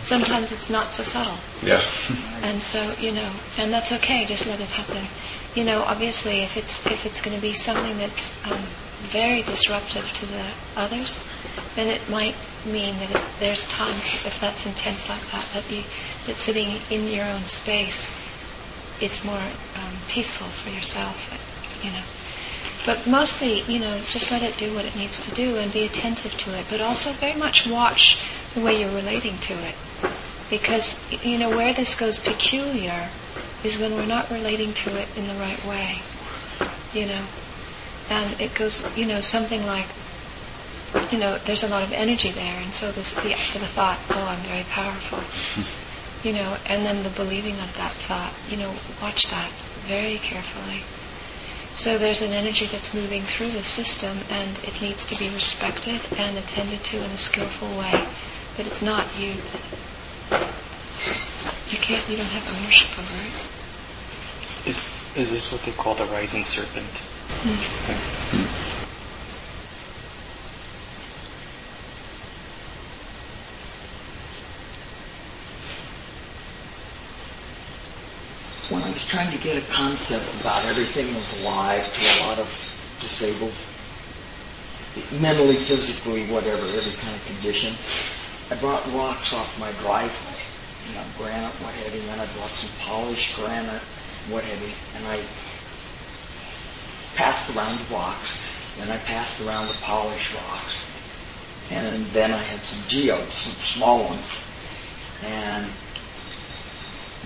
Sometimes 0.00 0.52
it's 0.52 0.70
not 0.70 0.92
so 0.92 1.02
subtle. 1.02 1.38
Yeah. 1.62 1.82
And 2.42 2.62
so, 2.62 2.94
you 2.98 3.12
know, 3.12 3.30
and 3.58 3.70
that's 3.70 3.92
okay. 3.92 4.24
Just 4.24 4.46
let 4.46 4.60
it 4.60 4.68
happen. 4.70 5.04
You 5.54 5.62
know, 5.62 5.82
obviously, 5.82 6.40
if 6.40 6.56
it's 6.56 6.86
if 6.86 7.04
it's 7.04 7.20
going 7.20 7.36
to 7.36 7.42
be 7.42 7.52
something 7.52 7.98
that's 7.98 8.32
um, 8.50 8.62
very 9.12 9.42
disruptive 9.42 10.10
to 10.14 10.26
the 10.26 10.44
others, 10.74 11.22
then 11.76 11.88
it 11.88 12.08
might 12.08 12.34
mean 12.64 12.98
that 12.98 13.10
it, 13.10 13.22
there's 13.40 13.68
times 13.68 14.08
if 14.24 14.38
that's 14.40 14.64
intense 14.64 15.10
like 15.10 15.20
that, 15.32 15.44
that 15.52 15.70
you 15.70 15.82
that 16.26 16.36
sitting 16.36 16.80
in 16.88 17.06
your 17.08 17.26
own 17.26 17.44
space 17.44 18.16
is 19.02 19.22
more 19.22 19.36
um, 19.76 19.94
peaceful 20.08 20.46
for 20.48 20.70
yourself. 20.70 21.28
You 21.84 21.92
know. 21.92 22.19
But 22.86 23.06
mostly, 23.06 23.60
you 23.62 23.78
know, 23.78 24.00
just 24.00 24.30
let 24.30 24.42
it 24.42 24.56
do 24.56 24.74
what 24.74 24.86
it 24.86 24.96
needs 24.96 25.20
to 25.26 25.30
do 25.32 25.58
and 25.58 25.72
be 25.72 25.84
attentive 25.84 26.36
to 26.38 26.58
it. 26.58 26.66
But 26.70 26.80
also 26.80 27.12
very 27.12 27.38
much 27.38 27.66
watch 27.66 28.18
the 28.54 28.60
way 28.62 28.80
you're 28.80 28.94
relating 28.94 29.36
to 29.38 29.52
it. 29.52 29.74
Because, 30.48 30.98
you 31.24 31.38
know, 31.38 31.50
where 31.50 31.74
this 31.74 31.94
goes 31.94 32.18
peculiar 32.18 33.10
is 33.62 33.78
when 33.78 33.94
we're 33.94 34.06
not 34.06 34.30
relating 34.30 34.72
to 34.72 34.98
it 34.98 35.08
in 35.16 35.28
the 35.28 35.34
right 35.34 35.62
way. 35.66 35.98
You 36.94 37.06
know. 37.06 37.24
And 38.08 38.40
it 38.40 38.54
goes, 38.54 38.84
you 38.96 39.06
know, 39.06 39.20
something 39.20 39.64
like, 39.66 39.86
you 41.12 41.18
know, 41.18 41.38
there's 41.38 41.62
a 41.62 41.68
lot 41.68 41.84
of 41.84 41.92
energy 41.92 42.30
there, 42.30 42.60
and 42.60 42.74
so 42.74 42.90
this, 42.90 43.12
the, 43.12 43.28
the 43.28 43.66
thought, 43.70 44.00
oh, 44.10 44.26
I'm 44.26 44.40
very 44.40 44.64
powerful. 44.64 45.20
You 46.22 46.34
know, 46.34 46.58
and 46.66 46.84
then 46.84 47.02
the 47.02 47.08
believing 47.08 47.54
of 47.54 47.74
that 47.78 47.92
thought, 47.92 48.34
you 48.50 48.58
know, 48.58 48.74
watch 49.00 49.28
that 49.30 49.50
very 49.88 50.18
carefully 50.18 50.82
So 51.74 51.98
there's 51.98 52.22
an 52.22 52.32
energy 52.32 52.66
that's 52.66 52.92
moving 52.92 53.22
through 53.22 53.50
the 53.52 53.64
system, 53.64 54.18
and 54.28 54.58
it 54.64 54.80
needs 54.82 55.06
to 55.06 55.18
be 55.18 55.28
respected 55.30 56.00
and 56.18 56.36
attended 56.36 56.82
to 56.84 56.96
in 56.98 57.10
a 57.10 57.16
skillful 57.16 57.68
way. 57.78 58.04
But 58.56 58.66
it's 58.66 58.82
not 58.82 59.06
you. 59.18 59.34
You 61.70 61.78
can't. 61.78 62.08
You 62.08 62.16
don't 62.16 62.26
have 62.26 62.46
ownership 62.58 62.98
over 62.98 63.16
it. 63.22 64.68
Is 64.68 64.94
is 65.14 65.30
this 65.30 65.52
what 65.52 65.62
they 65.62 65.72
call 65.72 65.94
the 65.94 66.04
rising 66.06 66.44
serpent? 66.44 66.90
Hmm. 67.42 67.62
when 67.86 67.96
I 67.98 68.49
was 79.00 79.08
trying 79.08 79.32
to 79.32 79.38
get 79.38 79.56
a 79.56 79.66
concept 79.72 80.28
about 80.42 80.62
everything 80.66 81.14
was 81.14 81.40
alive 81.40 81.88
to 81.94 82.00
a 82.04 82.28
lot 82.28 82.38
of 82.38 82.48
disabled, 83.00 83.54
mentally, 85.22 85.56
physically, 85.56 86.26
whatever, 86.26 86.60
every 86.76 86.92
kind 87.00 87.16
of 87.16 87.24
condition, 87.24 87.72
I 88.50 88.60
brought 88.60 88.84
rocks 88.92 89.32
off 89.32 89.58
my 89.58 89.72
driveway, 89.80 90.36
you 90.86 90.94
know, 90.94 91.04
granite, 91.16 91.54
what 91.64 91.72
have 91.72 91.94
you, 91.94 92.00
and 92.00 92.10
then 92.10 92.20
I 92.20 92.26
brought 92.36 92.50
some 92.50 92.68
polished 92.84 93.36
granite, 93.36 93.80
what 94.28 94.44
have 94.44 94.60
you, 94.60 94.74
and 94.96 95.06
I 95.06 95.18
passed 97.16 97.56
around 97.56 97.78
the 97.78 97.94
rocks, 97.94 98.36
then 98.76 98.90
I 98.90 98.98
passed 98.98 99.40
around 99.40 99.68
the 99.68 99.80
polished 99.80 100.34
rocks, 100.34 100.92
and 101.70 102.04
then 102.12 102.32
I 102.32 102.42
had 102.42 102.60
some 102.60 102.86
geodes, 102.86 103.32
some 103.32 103.54
small 103.54 104.04
ones, 104.04 104.44
and 105.24 105.64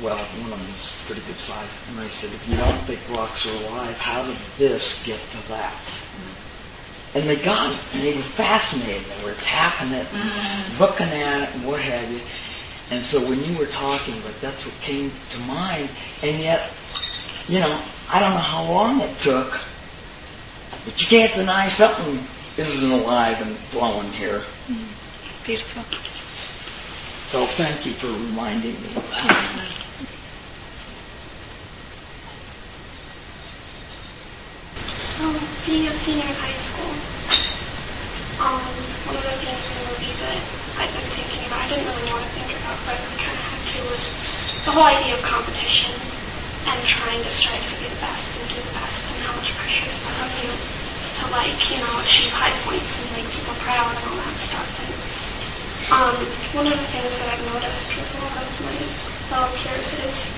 well, 0.03 0.17
one 0.17 0.53
of 0.53 0.59
them 0.59 0.67
was 0.73 0.93
pretty 1.07 1.23
good 1.27 1.39
size. 1.39 1.71
And 1.91 2.01
I 2.01 2.09
said, 2.09 2.33
if 2.33 2.49
you 2.49 2.57
don't 2.57 2.79
think 2.83 3.01
rocks 3.17 3.47
are 3.47 3.55
alive, 3.67 3.97
how 3.99 4.27
did 4.27 4.37
this 4.59 5.05
get 5.07 5.19
to 5.19 5.49
that? 5.49 5.75
And 7.15 7.29
they 7.29 7.37
got 7.37 7.73
it, 7.73 7.79
and 7.95 8.03
they 8.03 8.17
were 8.17 8.23
fascinated. 8.23 9.05
They 9.05 9.25
were 9.25 9.39
tapping 9.39 9.93
it, 9.93 10.07
mm-hmm. 10.07 10.83
looking 10.83 11.07
at 11.07 11.49
it, 11.49 11.55
and 11.55 11.67
what 11.67 11.81
have 11.81 12.11
you. 12.11 12.21
And 12.91 13.07
so 13.07 13.21
when 13.29 13.43
you 13.45 13.57
were 13.57 13.67
talking, 13.67 14.15
but 14.25 14.35
that's 14.41 14.67
what 14.67 14.75
came 14.81 15.13
to 15.31 15.39
mind. 15.47 15.89
And 16.23 16.43
yet, 16.43 16.73
you 17.47 17.61
know, 17.61 17.81
I 18.11 18.19
don't 18.19 18.35
know 18.35 18.39
how 18.39 18.65
long 18.65 19.01
it 19.01 19.17
took, 19.21 19.53
but 20.85 21.01
you 21.01 21.07
can't 21.07 21.35
deny 21.35 21.69
something 21.69 22.19
isn't 22.59 22.91
alive 22.91 23.41
and 23.43 23.57
flowing 23.57 24.11
here. 24.13 24.39
Mm-hmm. 24.67 25.47
Beautiful. 25.47 25.83
So 27.27 27.47
thank 27.47 27.85
you 27.85 27.93
for 27.93 28.07
reminding 28.07 28.75
me 28.75 28.97
of 28.97 29.11
that. 29.11 29.75
So, 34.99 35.45
being 35.64 35.88
a 35.88 35.92
senior 35.92 36.28
in 36.28 36.37
high 36.37 36.52
school, 36.61 36.92
um, 38.37 38.68
one 39.09 39.16
of 39.16 39.25
the 39.25 39.38
things 39.40 39.64
in 39.73 39.80
the 39.80 39.85
movie 39.88 40.12
that 40.21 40.44
I've 40.76 40.92
been 40.92 41.09
thinking 41.16 41.49
about, 41.49 41.64
I 41.64 41.68
didn't 41.73 41.88
really 41.88 42.04
want 42.12 42.21
to 42.28 42.30
think 42.37 42.52
about, 42.61 42.76
but 42.85 43.00
I 43.00 43.09
kind 43.16 43.33
of 43.33 43.44
had 43.49 43.61
to, 43.73 43.76
was 43.88 44.12
the 44.68 44.73
whole 44.76 44.85
idea 44.85 45.16
of 45.16 45.25
competition 45.25 45.97
and 46.68 46.78
trying 46.85 47.25
to 47.25 47.30
strive 47.33 47.64
to 47.64 47.76
be 47.80 47.88
the 47.88 48.00
best 48.00 48.37
and 48.37 48.44
do 48.52 48.61
the 48.61 48.76
best 48.76 49.16
and 49.16 49.25
how 49.25 49.33
much 49.40 49.56
pressure 49.56 49.88
is 49.88 49.97
put 50.04 50.12
on 50.21 50.28
you 50.44 50.52
to 50.52 51.25
like, 51.33 51.56
you 51.73 51.80
know, 51.80 51.92
achieve 52.04 52.33
high 52.37 52.52
points 52.68 53.00
and 53.00 53.09
make 53.16 53.28
people 53.33 53.56
proud 53.64 53.97
and 53.97 54.04
all 54.04 54.21
that 54.21 54.37
stuff. 54.37 54.68
And 54.85 54.92
um, 55.88 56.16
one 56.52 56.68
of 56.68 56.76
the 56.76 56.88
things 56.92 57.16
that 57.21 57.33
I've 57.33 57.44
noticed 57.49 57.97
with 57.97 58.09
a 58.16 58.21
lot 58.21 58.37
of 58.37 58.49
my 58.61 58.76
fellow 59.33 59.49
peers 59.56 59.97
is 60.04 60.28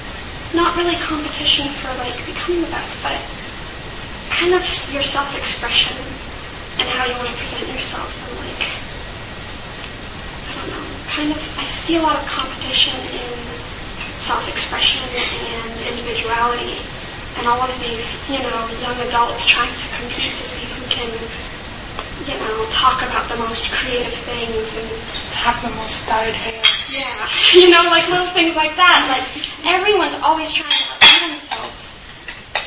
not 0.54 0.76
really 0.78 0.94
competition 1.02 1.66
for 1.82 1.90
like 1.98 2.14
becoming 2.26 2.62
the 2.62 2.70
best, 2.70 3.02
but 3.02 3.18
kind 4.36 4.52
of 4.52 4.60
your 4.92 5.00
self-expression 5.02 5.96
and 6.76 6.86
how 6.92 7.08
you 7.08 7.16
want 7.16 7.24
to 7.24 7.36
present 7.40 7.64
yourself 7.72 8.12
and 8.20 8.32
like 8.44 8.62
I 10.44 10.52
don't 10.60 10.70
know, 10.76 10.86
kind 11.08 11.30
of 11.32 11.40
I 11.56 11.64
see 11.72 11.96
a 11.96 12.04
lot 12.04 12.20
of 12.20 12.24
competition 12.28 12.92
in 13.16 13.32
self-expression 14.20 15.00
and 15.08 15.72
individuality 15.88 16.76
and 17.40 17.48
all 17.48 17.60
of 17.64 17.72
these, 17.80 18.16
you 18.28 18.40
know, 18.44 18.60
young 18.84 18.96
adults 19.08 19.44
trying 19.44 19.72
to 19.72 19.86
compete 19.96 20.36
to 20.36 20.46
see 20.48 20.68
who 20.68 20.84
can, 20.92 21.08
you 22.28 22.36
know, 22.36 22.68
talk 22.72 23.00
about 23.08 23.28
the 23.28 23.36
most 23.36 23.72
creative 23.72 24.12
things 24.12 24.76
and 24.76 24.88
have 25.32 25.56
the 25.64 25.72
most 25.80 26.08
dyed 26.08 26.32
hair. 26.32 26.60
yeah, 26.92 27.28
you 27.60 27.68
know, 27.68 27.84
like 27.88 28.08
little 28.08 28.28
things 28.36 28.56
like 28.56 28.76
that. 28.76 29.00
Like 29.08 29.24
everyone's 29.64 30.16
always 30.20 30.52
trying 30.52 30.65
to 30.65 30.65
outdo 30.65 30.65
themselves. 30.65 30.65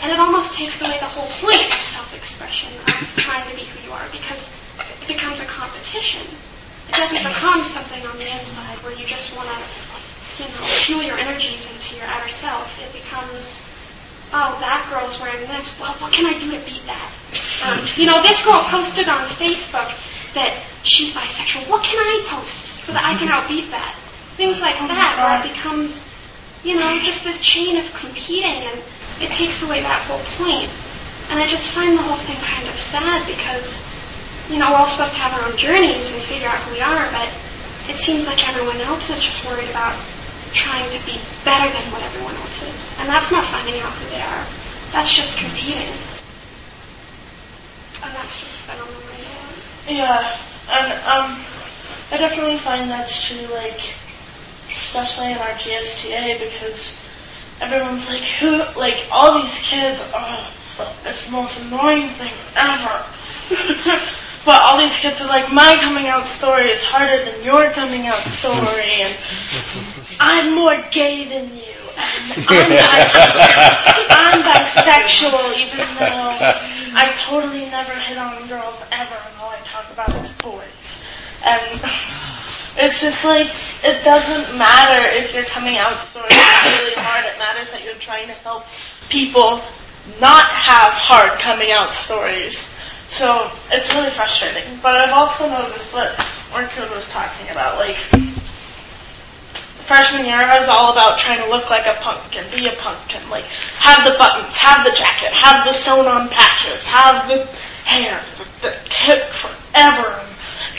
And 0.01 0.12
it 0.12 0.20
almost 0.20 0.56
takes 0.56 0.82
away 0.82 0.98
the 1.00 1.12
whole 1.12 1.27
point 1.44 1.60
of 1.60 1.84
self-expression, 1.84 2.72
of 2.88 2.96
trying 3.20 3.44
to 3.50 3.56
be 3.56 3.68
who 3.68 3.77
you 3.84 3.91
are, 3.91 4.08
because 4.12 4.51
it 4.79 5.08
becomes 5.08 5.39
a 5.41 5.46
competition. 5.46 6.24
It 6.88 6.96
doesn't 6.96 7.20
become 7.22 7.63
something 7.68 8.00
on 8.08 8.15
the 8.18 8.32
inside 8.39 8.79
where 8.82 8.96
you 8.96 9.06
just 9.06 9.36
want 9.36 9.51
to, 9.51 9.60
you 10.39 10.48
know, 10.48 10.63
fuel 10.88 11.03
your 11.03 11.20
energies 11.20 11.68
into 11.68 12.00
your 12.00 12.08
outer 12.08 12.32
self. 12.32 12.72
It 12.79 12.96
becomes, 12.96 13.60
oh, 14.32 14.56
that 14.63 14.88
girl's 14.88 15.20
wearing 15.20 15.44
this. 15.51 15.75
Well, 15.79 15.91
what 16.00 16.15
can 16.15 16.25
I 16.25 16.34
do 16.39 16.48
to 16.56 16.62
beat 16.63 16.88
that? 16.88 17.10
Or, 17.68 17.75
you 18.00 18.08
know, 18.08 18.24
this 18.24 18.39
girl 18.46 18.63
posted 18.72 19.10
on 19.12 19.27
Facebook 19.36 19.91
that 20.34 20.56
she's 20.84 21.13
bisexual. 21.13 21.68
What 21.70 21.84
can 21.84 22.00
I 22.00 22.24
post 22.29 22.88
so 22.88 22.94
that 22.94 23.03
I 23.03 23.20
can 23.20 23.27
outbeat 23.27 23.70
that? 23.72 23.94
Things 24.39 24.62
like 24.62 24.79
that, 24.88 25.20
where 25.20 25.44
it 25.44 25.51
becomes, 25.51 26.08
you 26.63 26.79
know, 26.79 26.88
just 27.03 27.25
this 27.25 27.41
chain 27.41 27.75
of 27.77 27.86
competing 28.00 28.63
and 28.63 28.79
it 29.21 29.31
takes 29.31 29.63
away 29.63 29.81
that 29.81 30.01
whole 30.07 30.23
point. 30.39 30.71
And 31.29 31.38
I 31.38 31.45
just 31.47 31.71
find 31.71 31.97
the 31.97 32.01
whole 32.01 32.17
thing 32.17 32.39
kind 32.41 32.65
of 32.67 32.75
sad 32.79 33.21
because, 33.27 33.83
you 34.49 34.57
know, 34.57 34.71
we're 34.71 34.81
all 34.81 34.89
supposed 34.89 35.13
to 35.13 35.21
have 35.21 35.35
our 35.38 35.45
own 35.45 35.57
journeys 35.57 36.09
and 36.09 36.21
figure 36.23 36.47
out 36.47 36.57
who 36.65 36.73
we 36.73 36.81
are, 36.81 37.05
but 37.13 37.29
it 37.91 38.01
seems 38.01 38.25
like 38.25 38.41
everyone 38.49 38.81
else 38.81 39.09
is 39.09 39.19
just 39.21 39.45
worried 39.45 39.69
about 39.69 39.93
trying 40.53 40.89
to 40.89 40.99
be 41.05 41.17
better 41.45 41.69
than 41.69 41.85
what 41.93 42.01
everyone 42.01 42.33
else 42.41 42.65
is. 42.65 42.97
And 42.99 43.09
that's 43.09 43.31
not 43.31 43.45
finding 43.45 43.77
out 43.81 43.93
who 43.93 44.05
they 44.09 44.21
are. 44.21 44.43
That's 44.91 45.13
just 45.13 45.38
competing. 45.38 45.93
And 48.01 48.11
that's 48.15 48.39
just 48.41 48.59
mind. 48.67 48.81
Yeah, 49.88 50.38
and 50.69 50.89
um, 51.05 51.29
I 52.11 52.17
definitely 52.17 52.57
find 52.57 52.89
that's 52.89 53.27
true, 53.27 53.45
like, 53.53 53.81
especially 54.67 55.31
in 55.31 55.38
our 55.38 55.53
GSTA, 55.61 56.39
because 56.39 56.97
everyone's 57.61 58.07
like, 58.07 58.21
who, 58.21 58.63
like, 58.79 58.97
all 59.11 59.41
these 59.41 59.57
kids, 59.59 60.01
oh, 60.13 60.53
it's 61.05 61.25
the 61.25 61.31
most 61.31 61.59
annoying 61.65 62.09
thing 62.09 62.31
ever. 62.55 63.03
but 64.45 64.61
all 64.61 64.77
these 64.77 64.97
kids 64.99 65.21
are 65.21 65.27
like, 65.27 65.51
my 65.51 65.77
coming 65.81 66.07
out 66.07 66.25
story 66.25 66.65
is 66.69 66.83
harder 66.83 67.23
than 67.23 67.43
your 67.43 67.69
coming 67.71 68.07
out 68.07 68.23
story, 68.23 69.03
and 69.03 69.15
I'm 70.19 70.55
more 70.55 70.77
gay 70.91 71.25
than 71.27 71.49
you, 71.55 71.79
and 71.97 72.47
I'm, 72.47 72.69
bis- 72.71 73.15
I'm 74.09 74.41
bisexual, 74.43 75.57
even 75.59 75.85
though 75.99 76.31
I 76.95 77.13
totally 77.15 77.65
never 77.69 77.93
hit 77.93 78.17
on 78.17 78.47
girls 78.47 78.81
ever, 78.91 79.15
and 79.15 79.35
all 79.41 79.49
I 79.49 79.59
talk 79.63 79.91
about 79.91 80.09
is 80.15 80.31
boys. 80.33 80.63
And 81.45 81.81
it's 82.79 83.01
just 83.01 83.24
like, 83.24 83.48
it 83.83 84.03
doesn't 84.03 84.57
matter 84.57 85.05
if 85.17 85.33
your 85.33 85.43
coming 85.43 85.77
out 85.77 86.00
story 86.00 86.27
is 86.27 86.65
really 86.65 86.95
hard. 86.95 87.25
It 87.25 87.38
matters 87.38 87.71
that 87.71 87.83
you're 87.83 87.95
trying 87.95 88.27
to 88.27 88.38
help 88.45 88.65
people 89.09 89.62
not 90.19 90.45
have 90.48 90.91
hard 90.93 91.39
coming 91.39 91.71
out 91.71 91.91
stories. 91.91 92.63
So 93.09 93.50
it's 93.71 93.93
really 93.93 94.09
frustrating. 94.09 94.63
But 94.81 94.95
I've 94.95 95.13
also 95.13 95.50
noticed 95.50 95.93
what 95.93 96.13
Orchid 96.53 96.89
was 96.93 97.09
talking 97.09 97.50
about. 97.51 97.77
Like, 97.77 97.98
freshman 99.89 100.24
year, 100.24 100.38
I 100.38 100.59
was 100.59 100.69
all 100.69 100.93
about 100.93 101.17
trying 101.17 101.41
to 101.41 101.50
look 101.50 101.69
like 101.71 101.88
a 101.88 101.98
punk 102.01 102.38
and 102.38 102.45
be 102.53 102.67
a 102.67 102.74
punk 102.77 103.01
and 103.15 103.27
like 103.31 103.45
have 103.81 104.05
the 104.05 104.15
buttons, 104.17 104.55
have 104.55 104.86
the 104.86 104.93
jacket, 104.93 105.33
have 105.33 105.65
the 105.65 105.74
sewn 105.74 106.05
on 106.05 106.29
patches, 106.29 106.86
have 106.86 107.27
the 107.27 107.41
hair, 107.89 108.21
the, 108.38 108.69
the 108.69 108.74
tip 108.86 109.24
forever, 109.33 110.28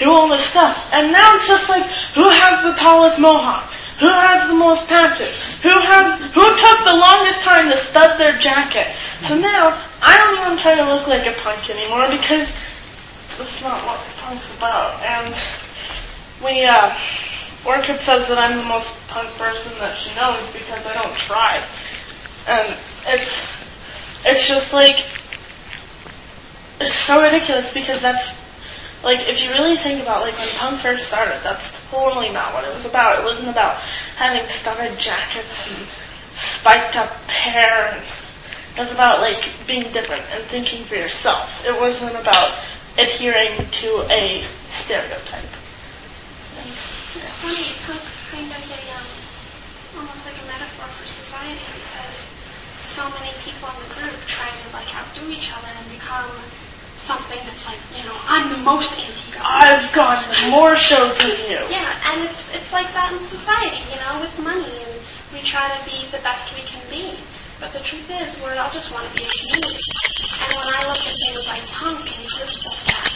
do 0.01 0.11
all 0.11 0.29
this 0.29 0.43
stuff. 0.43 0.91
And 0.93 1.13
now 1.13 1.37
it's 1.37 1.47
just 1.47 1.69
like, 1.69 1.85
who 2.17 2.29
has 2.29 2.65
the 2.65 2.75
tallest 2.81 3.21
mohawk? 3.21 3.71
Who 4.01 4.09
has 4.09 4.49
the 4.49 4.57
most 4.57 4.89
patches? 4.89 5.37
Who 5.61 5.69
has 5.69 6.19
who 6.33 6.41
took 6.41 6.79
the 6.89 6.97
longest 6.97 7.45
time 7.45 7.69
to 7.69 7.77
stud 7.77 8.19
their 8.19 8.33
jacket? 8.39 8.89
So 9.21 9.39
now 9.39 9.77
I 10.01 10.17
don't 10.17 10.41
even 10.41 10.57
try 10.57 10.75
to 10.75 10.85
look 10.89 11.07
like 11.07 11.29
a 11.29 11.37
punk 11.45 11.69
anymore 11.69 12.09
because 12.09 12.49
that's 13.37 13.61
not 13.61 13.77
what 13.85 14.01
punk's 14.25 14.49
about. 14.57 14.97
And 15.05 15.37
we 16.43 16.65
uh 16.65 16.89
Orchid 17.69 18.01
says 18.01 18.27
that 18.29 18.41
I'm 18.41 18.57
the 18.57 18.65
most 18.65 18.97
punk 19.09 19.29
person 19.37 19.77
that 19.85 19.93
she 19.95 20.09
knows 20.17 20.41
because 20.57 20.81
I 20.87 20.95
don't 20.97 21.17
try. 21.21 21.61
And 22.49 22.73
it's 23.05 23.37
it's 24.25 24.49
just 24.49 24.73
like 24.73 25.05
it's 26.81 26.97
so 26.97 27.23
ridiculous 27.23 27.75
because 27.75 28.01
that's 28.01 28.40
like 29.03 29.29
if 29.29 29.43
you 29.43 29.51
really 29.51 29.77
think 29.77 30.03
about 30.03 30.23
like 30.23 30.37
when 30.37 30.49
punk 30.57 30.79
first 30.81 31.09
started, 31.09 31.41
that's 31.43 31.73
totally 31.91 32.31
not 32.31 32.53
what 32.53 32.65
it 32.65 32.75
was 32.75 32.85
about. 32.85 33.19
It 33.19 33.25
wasn't 33.25 33.49
about 33.49 33.77
having 34.17 34.47
studded 34.49 34.99
jackets 34.99 35.67
and 35.69 35.87
spiked 36.37 36.97
up 36.97 37.11
hair 37.31 37.95
and 37.95 38.05
It 38.77 38.81
was 38.81 38.93
about 38.93 39.21
like 39.21 39.41
being 39.67 39.83
different 39.93 40.23
and 40.33 40.45
thinking 40.45 40.85
for 40.85 40.95
yourself. 40.95 41.67
It 41.67 41.79
wasn't 41.81 42.15
about 42.15 42.53
adhering 42.99 43.57
to 43.57 43.89
a 44.11 44.45
stereotype. 44.69 45.49
It's 47.17 47.31
funny, 47.41 47.67
punk's 47.89 48.21
kind 48.31 48.47
of 48.47 48.63
a, 48.63 48.81
um, 48.95 50.05
almost 50.05 50.29
like 50.29 50.39
a 50.39 50.47
metaphor 50.47 50.87
for 50.87 51.07
society 51.09 51.59
because 51.73 52.31
so 52.85 53.03
many 53.19 53.33
people 53.43 53.67
in 53.75 53.77
the 53.89 53.91
group 53.97 54.17
try 54.29 54.47
to 54.47 54.67
like 54.77 54.89
outdo 54.95 55.29
each 55.33 55.51
other 55.51 55.69
and 55.73 55.89
become 55.91 56.31
something 57.01 57.41
that's 57.49 57.65
like, 57.65 57.81
you 57.97 58.05
know, 58.05 58.17
I'm 58.29 58.53
the 58.53 58.61
most 58.61 59.01
anti-God. 59.01 59.41
I've 59.41 59.89
gone 59.97 60.21
to 60.21 60.51
more 60.53 60.77
shows 60.77 61.17
than 61.17 61.33
you. 61.49 61.61
Yeah, 61.73 62.13
and 62.13 62.21
it's 62.29 62.53
it's 62.53 62.73
like 62.77 62.93
that 62.93 63.17
in 63.17 63.21
society, 63.25 63.81
you 63.89 63.97
know, 64.05 64.21
with 64.21 64.37
money, 64.45 64.69
and 64.69 64.93
we 65.33 65.41
try 65.41 65.73
to 65.73 65.81
be 65.89 66.05
the 66.13 66.21
best 66.21 66.53
we 66.53 66.61
can 66.69 66.85
be. 66.93 67.17
But 67.57 67.73
the 67.73 67.81
truth 67.81 68.09
is, 68.21 68.37
we 68.41 68.53
all 68.61 68.73
just 68.73 68.93
want 68.93 69.09
to 69.09 69.13
be 69.17 69.25
a 69.25 69.33
community. 69.33 69.81
And 70.45 70.51
when 70.61 70.69
I 70.77 70.81
look 70.85 71.01
at 71.01 71.17
things 71.17 71.45
like 71.49 71.65
punk 71.73 72.01
and 72.05 72.25
groups 72.29 72.61
like 72.69 72.85
that, 72.93 73.09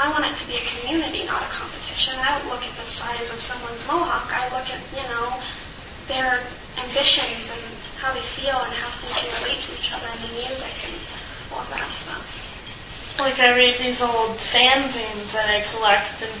I 0.00 0.04
want 0.12 0.24
it 0.24 0.34
to 0.40 0.44
be 0.48 0.56
a 0.56 0.64
community, 0.64 1.24
not 1.28 1.44
a 1.44 1.50
competition. 1.52 2.16
I 2.16 2.36
don't 2.36 2.48
look 2.48 2.64
at 2.64 2.74
the 2.76 2.84
size 2.84 3.28
of 3.32 3.40
someone's 3.40 3.84
mohawk. 3.88 4.28
I 4.32 4.48
look 4.56 4.68
at, 4.68 4.80
you 4.92 5.04
know, 5.08 5.36
their 6.08 6.40
ambitions 6.80 7.52
and 7.52 7.60
how 8.00 8.12
they 8.12 8.24
feel 8.24 8.56
and 8.56 8.72
how 8.72 8.88
they 9.04 9.12
can 9.20 9.28
relate 9.40 9.60
to 9.60 9.68
each 9.76 9.92
other 9.92 10.08
in 10.16 10.20
the 10.24 10.32
music 10.48 10.72
and 10.84 10.96
all 11.52 11.64
that 11.72 11.88
stuff. 11.92 12.47
Like 13.18 13.40
I 13.40 13.56
read 13.56 13.78
these 13.80 14.00
old 14.00 14.38
fanzines 14.38 15.32
that 15.34 15.50
I 15.50 15.66
collect, 15.74 16.22
and 16.22 16.32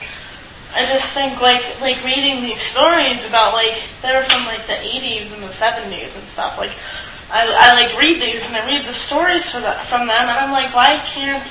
I 0.74 0.86
just 0.86 1.10
think 1.10 1.40
like 1.40 1.62
like 1.80 2.02
reading 2.04 2.40
these 2.40 2.60
stories 2.60 3.24
about 3.26 3.52
like 3.52 3.74
they're 4.00 4.22
from 4.22 4.46
like 4.46 4.64
the 4.66 4.78
80s 4.78 5.34
and 5.34 5.42
the 5.42 5.50
70s 5.50 6.14
and 6.14 6.24
stuff. 6.24 6.56
Like 6.56 6.70
I, 7.30 7.50
I 7.50 7.74
like 7.74 7.98
read 7.98 8.22
these 8.22 8.46
and 8.46 8.56
I 8.56 8.64
read 8.64 8.86
the 8.86 8.92
stories 8.92 9.50
for 9.50 9.60
that 9.60 9.84
from 9.86 10.06
them, 10.06 10.22
and 10.22 10.38
I'm 10.38 10.52
like, 10.52 10.74
why 10.74 11.02
can't 11.04 11.42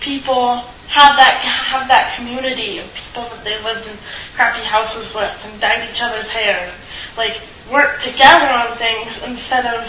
people 0.00 0.64
have 0.88 1.14
that 1.20 1.38
have 1.44 1.86
that 1.88 2.16
community 2.16 2.78
of 2.78 2.88
people 2.94 3.22
that 3.30 3.44
they 3.44 3.62
lived 3.62 3.86
in 3.86 3.94
crappy 4.34 4.64
houses 4.64 5.14
with 5.14 5.30
and 5.44 5.60
dyed 5.60 5.86
each 5.92 6.00
other's 6.02 6.26
hair, 6.28 6.72
like 7.16 7.36
work 7.70 8.00
together 8.02 8.48
on 8.48 8.74
things 8.80 9.22
instead 9.28 9.66
of 9.66 9.84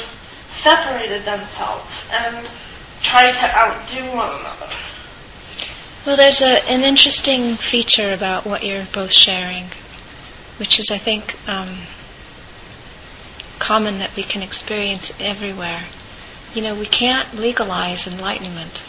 separated 0.51 1.24
themselves 1.24 2.05
and 2.12 2.45
try 3.01 3.31
to 3.31 3.58
outdo 3.58 4.03
one 4.15 4.39
another. 4.39 4.67
Well, 6.05 6.17
there's 6.17 6.41
a, 6.41 6.67
an 6.70 6.81
interesting 6.81 7.55
feature 7.55 8.13
about 8.13 8.46
what 8.46 8.63
you're 8.63 8.86
both 8.91 9.12
sharing, 9.12 9.65
which 10.58 10.79
is, 10.79 10.89
I 10.89 10.98
think, 10.98 11.38
um, 11.48 11.70
common 13.60 14.00
that 14.00 14.15
we 14.15 14.24
can 14.24 14.41
experience 14.41 15.20
everywhere. 15.22 15.84
You 16.55 16.63
know, 16.63 16.75
we 16.75 16.88
can't 16.88 17.34
legalize 17.36 18.08
enlightenment, 18.08 18.84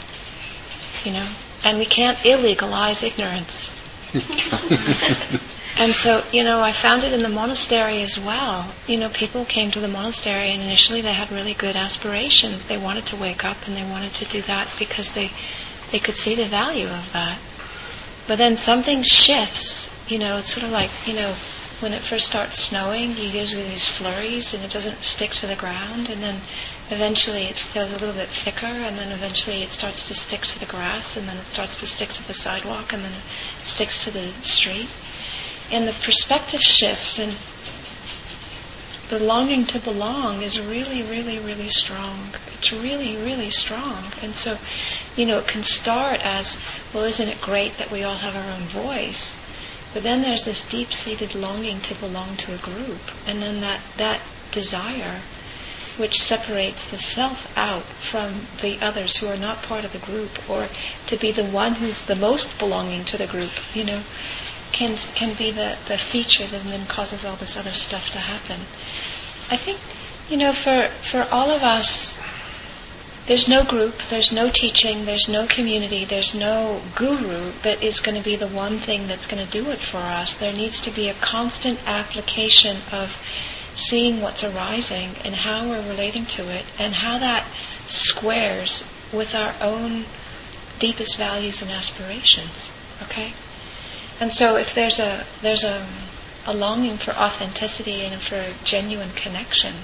you 1.05 1.13
know, 1.13 1.29
and 1.65 1.79
we 1.79 1.85
can't 1.85 2.17
illegalize 2.19 3.03
ignorance. 3.05 3.79
and 5.77 5.95
so, 5.95 6.23
you 6.33 6.45
know, 6.45 6.61
I 6.61 6.73
found 6.73 7.03
it 7.05 7.13
in 7.13 7.23
the 7.23 7.29
monastery 7.29 8.03
as 8.03 8.19
well. 8.19 8.73
You 8.87 8.99
know, 8.99 9.09
people 9.09 9.45
came 9.45 9.71
to 9.73 9.81
the 9.81 9.89
monastery 9.89 10.51
and 10.53 10.63
initially 10.63 11.01
they 11.01 11.13
had 11.13 11.31
really 11.31 11.55
good 11.55 11.77
aspirations. 11.77 12.67
They 12.67 12.79
wanted 12.79 13.07
to 13.07 13.17
wake 13.17 13.45
up 13.45 13.57
and 13.67 13.77
they 13.77 13.83
wanted 13.85 14.13
to 14.15 14.25
do 14.27 14.43
that 14.43 14.69
because 14.79 15.13
they 15.13 15.31
they 15.91 15.99
could 15.99 16.15
see 16.15 16.35
the 16.35 16.47
value 16.47 16.87
of 16.89 17.13
that. 17.13 17.39
But 18.27 18.39
then 18.39 18.57
something 18.57 19.03
shifts, 19.03 19.95
you 20.11 20.19
know, 20.19 20.39
it's 20.39 20.53
sort 20.53 20.65
of 20.65 20.71
like, 20.71 20.91
you 21.07 21.15
know, 21.15 21.35
when 21.81 21.93
it 21.93 22.03
first 22.03 22.27
starts 22.27 22.59
snowing, 22.59 23.17
you 23.17 23.29
usually 23.29 23.65
these 23.65 23.89
flurries 23.89 24.55
and 24.55 24.63
it 24.65 24.71
doesn't 24.71 25.05
stick 25.05 25.33
to 25.33 25.47
the 25.47 25.57
ground 25.57 26.09
and 26.09 26.23
then 26.23 26.37
eventually 26.91 27.45
it 27.45 27.57
feels 27.57 27.91
a 27.91 27.99
little 27.99 28.13
bit 28.15 28.29
thicker 28.29 28.67
and 28.67 28.97
then 28.97 29.11
eventually 29.11 29.63
it 29.63 29.69
starts 29.69 30.07
to 30.09 30.15
stick 30.15 30.43
to 30.43 30.61
the 30.61 30.67
grass 30.67 31.17
and 31.17 31.27
then 31.29 31.37
it 31.37 31.45
starts 31.45 31.81
to 31.81 31.87
stick 31.87 32.09
to 32.11 32.27
the 32.29 32.35
sidewalk 32.35 32.93
and 32.93 33.03
then 33.03 33.11
it 33.13 33.65
sticks 33.67 34.05
to 34.05 34.11
the 34.13 34.31
street. 34.43 34.89
And 35.73 35.89
the 35.89 35.95
perspective 36.05 36.61
shifts 36.61 37.19
and 37.19 37.33
the 39.09 39.19
longing 39.25 39.65
to 39.67 39.79
belong 39.79 40.43
is 40.43 40.61
really, 40.61 41.03
really, 41.03 41.39
really 41.39 41.69
strong. 41.69 42.31
It's 42.55 42.73
really, 42.73 43.17
really 43.17 43.51
strong. 43.51 44.05
And 44.23 44.37
so, 44.37 44.59
you 45.17 45.27
know, 45.27 45.39
it 45.39 45.49
can 45.49 45.63
start 45.63 46.25
as, 46.25 46.63
well, 46.93 47.05
isn't 47.05 47.29
it 47.29 47.41
great 47.41 47.77
that 47.79 47.91
we 47.91 48.05
all 48.05 48.17
have 48.17 48.37
our 48.37 48.53
own 48.53 48.63
voice? 48.63 49.41
But 49.93 50.03
then 50.03 50.23
there's 50.23 50.45
this 50.45 50.67
deep-seated 50.69 51.35
longing 51.35 51.81
to 51.81 51.95
belong 51.95 52.37
to 52.37 52.55
a 52.55 52.59
group. 52.59 53.01
And 53.27 53.43
then 53.43 53.61
that, 53.61 53.81
that 53.97 54.21
desire, 54.51 55.21
which 55.99 56.21
separates 56.21 56.85
the 56.91 56.99
self 56.99 57.57
out 57.57 57.83
from 57.83 58.33
the 58.63 58.79
others 58.81 59.17
who 59.17 59.27
are 59.27 59.37
not 59.37 59.63
part 59.63 59.85
of 59.85 59.93
the 59.93 59.99
group, 59.99 60.51
or 60.51 60.69
to 61.07 61.17
be 61.17 61.33
the 61.33 61.45
one 61.45 61.75
who's 61.75 62.03
the 62.05 62.17
most 62.17 62.59
belonging 62.59 63.05
to 63.05 63.19
the 63.19 63.27
group, 63.27 63.51
you 63.75 63.85
know, 63.85 64.03
can, 64.73 64.97
can 65.15 65.35
be 65.35 65.51
the, 65.51 65.77
the 65.89 65.99
feature 65.99 66.47
that 66.47 66.63
then 66.65 66.87
causes 66.87 67.25
all 67.25 67.37
this 67.37 67.57
other 67.57 67.71
stuff 67.71 68.11
to 68.13 68.19
happen. 68.19 68.61
I 69.51 69.57
think, 69.57 69.79
you 70.31 70.37
know, 70.37 70.53
for, 70.53 70.89
for 70.89 71.27
all 71.31 71.51
of 71.51 71.63
us, 71.63 72.23
there's 73.27 73.49
no 73.49 73.65
group, 73.65 73.99
there's 74.11 74.33
no 74.33 74.49
teaching, 74.51 75.05
there's 75.05 75.29
no 75.29 75.47
community, 75.47 76.05
there's 76.05 76.35
no 76.35 76.81
guru 76.97 77.53
that 77.63 77.83
is 77.83 78.01
going 78.01 78.17
to 78.19 78.25
be 78.25 78.35
the 78.35 78.49
one 78.49 78.79
thing 78.79 79.07
that's 79.07 79.27
going 79.27 79.45
to 79.45 79.51
do 79.51 79.71
it 79.71 79.79
for 79.79 79.99
us. 79.99 80.37
There 80.37 80.53
needs 80.53 80.81
to 80.83 80.91
be 80.91 81.09
a 81.09 81.15
constant 81.15 81.79
application 81.87 82.79
of 82.93 83.17
seeing 83.75 84.21
what's 84.21 84.43
arising 84.43 85.11
and 85.25 85.35
how 85.35 85.69
we're 85.69 85.89
relating 85.89 86.27
to 86.27 86.43
it 86.43 86.65
and 86.79 86.95
how 86.95 87.19
that 87.19 87.47
squares 87.87 88.83
with 89.13 89.35
our 89.35 89.55
own 89.61 90.05
deepest 90.79 91.17
values 91.17 91.63
and 91.63 91.71
aspirations. 91.71 92.73
Okay? 93.03 93.33
And 94.21 94.33
so 94.33 94.57
if 94.57 94.75
there's 94.75 94.99
a 94.99 95.25
there's 95.41 95.65
a, 95.65 95.87
a 96.47 96.55
longing 96.55 96.97
for 96.97 97.13
authenticity 97.13 98.03
and 98.03 98.21
for 98.21 98.45
genuine 98.65 99.11
connection, 99.15 99.75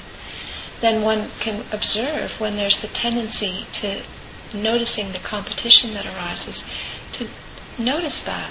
then 0.80 1.02
one 1.02 1.28
can 1.40 1.64
observe 1.72 2.38
when 2.40 2.56
there's 2.56 2.78
the 2.78 2.88
tendency 2.88 3.66
to 3.72 4.02
noticing 4.54 5.12
the 5.12 5.18
competition 5.18 5.94
that 5.94 6.06
arises, 6.06 6.64
to 7.12 7.26
notice 7.78 8.22
that. 8.24 8.50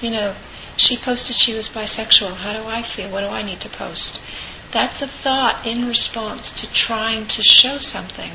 You 0.00 0.10
know, 0.10 0.34
she 0.76 0.96
posted 0.96 1.36
she 1.36 1.54
was 1.54 1.68
bisexual. 1.68 2.34
How 2.36 2.52
do 2.52 2.66
I 2.68 2.82
feel? 2.82 3.10
What 3.10 3.20
do 3.20 3.28
I 3.28 3.42
need 3.42 3.60
to 3.60 3.68
post? 3.68 4.20
That's 4.72 5.02
a 5.02 5.06
thought 5.06 5.66
in 5.66 5.86
response 5.86 6.50
to 6.60 6.72
trying 6.72 7.26
to 7.26 7.42
show 7.42 7.78
something. 7.78 8.32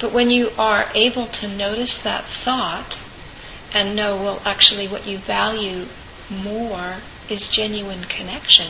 But 0.00 0.12
when 0.12 0.30
you 0.30 0.52
are 0.56 0.88
able 0.94 1.26
to 1.26 1.48
notice 1.48 2.02
that 2.02 2.24
thought 2.24 3.00
and 3.74 3.94
know, 3.94 4.16
well, 4.16 4.42
actually, 4.44 4.88
what 4.88 5.06
you 5.06 5.18
value 5.18 5.86
more 6.30 6.96
is 7.28 7.48
genuine 7.48 8.04
connection, 8.04 8.68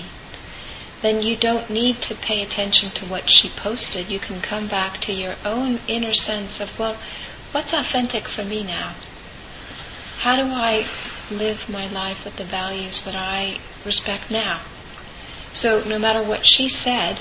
then 1.03 1.23
you 1.23 1.37
don't 1.37 1.71
need 1.71 2.01
to 2.03 2.15
pay 2.15 2.43
attention 2.43 2.91
to 2.91 3.07
what 3.07 3.31
she 3.31 3.49
posted. 3.49 4.11
You 4.11 4.19
can 4.19 4.41
come 4.41 4.67
back 4.67 5.01
to 5.03 5.13
your 5.13 5.37
own 5.45 5.79
inner 5.87 6.15
sense 6.15 6.61
of, 6.61 6.77
well, 6.79 6.97
what's 7.53 7.73
authentic 7.73 8.25
for 8.27 8.45
me 8.45 8.65
now? 8.65 8.95
How 10.21 10.37
do 10.37 10.51
I 10.53 10.87
live 11.31 11.69
my 11.69 11.87
life 11.89 12.25
with 12.25 12.37
the 12.37 12.45
values 12.45 13.03
that 13.03 13.15
I 13.15 13.59
respect 13.85 14.31
now? 14.31 14.61
So 15.53 15.83
no 15.85 15.99
matter 15.99 16.23
what 16.23 16.47
she 16.47 16.69
said, 16.69 17.21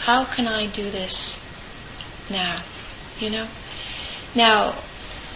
how 0.00 0.24
can 0.24 0.48
I 0.48 0.66
do 0.66 0.90
this 0.90 1.38
now? 2.28 2.62
You 3.20 3.30
know? 3.30 3.46
Now, 4.34 4.74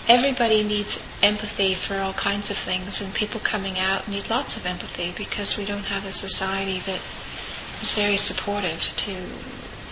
everybody 0.08 0.62
needs 0.62 0.98
empathy 1.22 1.74
for 1.74 1.96
all 1.96 2.12
kinds 2.12 2.50
of 2.50 2.56
things, 2.56 3.00
and 3.00 3.12
people 3.14 3.40
coming 3.40 3.78
out 3.78 4.08
need 4.08 4.28
lots 4.30 4.56
of 4.56 4.66
empathy 4.66 5.12
because 5.16 5.56
we 5.56 5.64
don't 5.64 5.84
have 5.84 6.06
a 6.06 6.12
society 6.12 6.80
that 6.80 7.00
is 7.82 7.92
very 7.92 8.16
supportive 8.16 8.92
to 8.96 9.14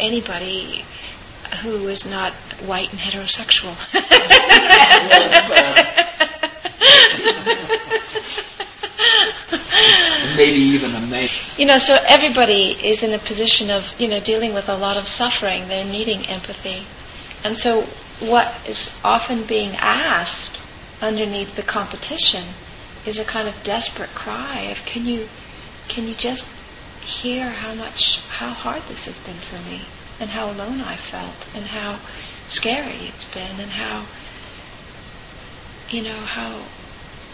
anybody 0.03 0.85
who 1.63 1.89
is 1.89 2.09
not 2.09 2.33
white 2.67 2.91
and 2.91 3.01
heterosexual. 3.01 3.75
Maybe 10.37 10.61
even 10.61 10.95
a 10.95 11.01
man. 11.01 11.29
You 11.57 11.67
know, 11.67 11.79
so 11.79 11.97
everybody 12.09 12.77
is 12.83 13.03
in 13.05 13.13
a 13.15 13.19
position 13.19 13.71
of, 13.71 13.95
you 14.01 14.09
know, 14.09 14.19
dealing 14.21 14.53
with 14.53 14.69
a 14.69 14.77
lot 14.77 14.97
of 14.97 15.07
suffering. 15.07 15.69
They're 15.69 15.85
needing 15.85 16.27
empathy. 16.27 16.83
And 17.47 17.57
so 17.57 17.87
what 18.21 18.55
is 18.67 18.99
often 19.05 19.43
being 19.45 19.71
asked 19.77 20.63
underneath 21.03 21.57
the 21.57 21.63
competition 21.63 22.45
is 23.07 23.19
a 23.19 23.25
kind 23.25 23.49
of 23.49 23.63
desperate 23.65 24.15
cry 24.15 24.61
of 24.71 24.85
can 24.87 25.05
you 25.05 25.29
can 25.89 26.07
you 26.07 26.15
just 26.15 26.51
hear 27.03 27.51
how 27.51 27.75
much 27.75 28.21
how 28.29 28.49
hard 28.49 28.83
this 28.89 29.05
has 29.07 29.19
been 29.19 29.35
for 29.35 29.59
me 29.69 29.81
and 30.21 30.31
how 30.31 30.47
alone 30.51 30.81
I 30.81 30.97
felt 30.97 31.49
and 31.55 31.67
how 31.67 31.99
scary 32.47 33.09
it's 33.09 33.25
been 33.35 33.61
and 33.61 33.71
how 33.71 34.07
you 35.91 36.03
know 36.03 36.17
how 36.17 36.63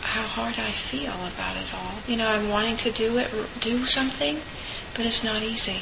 how 0.03 0.23
hard 0.23 0.55
I 0.59 0.71
feel 0.73 1.12
about 1.12 1.57
it 1.57 1.73
all. 1.75 1.95
You 2.09 2.16
know, 2.16 2.29
I'm 2.29 2.49
wanting 2.49 2.77
to 2.79 2.90
do 2.90 3.19
it 3.19 3.31
do 3.61 3.87
something, 3.87 4.40
but 4.97 5.07
it's 5.07 5.23
not 5.23 5.43
easy. 5.43 5.81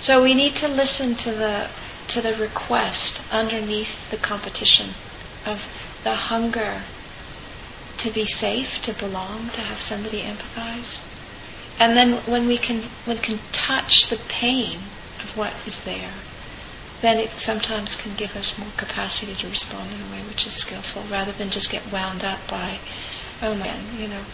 So 0.00 0.22
we 0.22 0.34
need 0.34 0.56
to 0.56 0.68
listen 0.68 1.14
to 1.14 1.30
the 1.32 1.70
to 2.08 2.20
the 2.20 2.34
request 2.34 3.22
underneath 3.32 4.10
the 4.10 4.16
competition 4.16 4.90
of 5.44 5.60
the 6.04 6.14
hunger 6.14 6.82
to 7.98 8.10
be 8.10 8.26
safe, 8.26 8.82
to 8.82 8.92
belong, 8.94 9.48
to 9.50 9.60
have 9.60 9.80
somebody 9.80 10.22
empathize. 10.22 11.04
And 11.78 11.96
then 11.96 12.12
when 12.26 12.46
we 12.46 12.58
can 12.58 12.82
when 13.04 13.18
can 13.18 13.38
touch 13.52 14.08
the 14.08 14.20
pain 14.28 14.76
of 15.20 15.36
what 15.36 15.52
is 15.66 15.84
there, 15.84 16.12
then 17.00 17.18
it 17.18 17.30
sometimes 17.30 17.94
can 17.94 18.14
give 18.14 18.36
us 18.36 18.58
more 18.58 18.68
capacity 18.76 19.34
to 19.34 19.48
respond 19.48 19.90
in 19.92 20.00
a 20.00 20.12
way 20.12 20.22
which 20.28 20.46
is 20.46 20.54
skillful, 20.54 21.02
rather 21.10 21.32
than 21.32 21.50
just 21.50 21.70
get 21.70 21.92
wound 21.92 22.24
up 22.24 22.46
by, 22.48 22.78
oh 23.42 23.54
man, 23.54 23.80
you 23.98 24.08
know. 24.08 24.24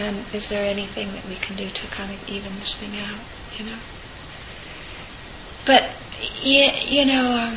And 0.00 0.24
is 0.32 0.48
there 0.48 0.64
anything 0.64 1.12
that 1.12 1.26
we 1.26 1.36
can 1.36 1.56
do 1.56 1.68
to 1.68 1.86
kind 1.88 2.10
of 2.10 2.28
even 2.28 2.54
this 2.58 2.74
thing 2.74 2.98
out, 2.98 3.20
you 3.58 3.66
know? 3.70 3.78
But 5.66 5.84
you, 6.42 6.70
you 6.86 7.04
know, 7.06 7.32
um, 7.32 7.54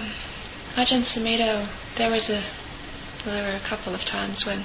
Ajahn 0.76 1.04
Sumedho, 1.04 1.68
there 1.96 2.12
was 2.12 2.30
a 2.30 2.42
well, 3.26 3.36
there 3.36 3.52
were 3.52 3.58
a 3.58 3.68
couple 3.68 3.94
of 3.94 4.04
times 4.04 4.46
when 4.46 4.64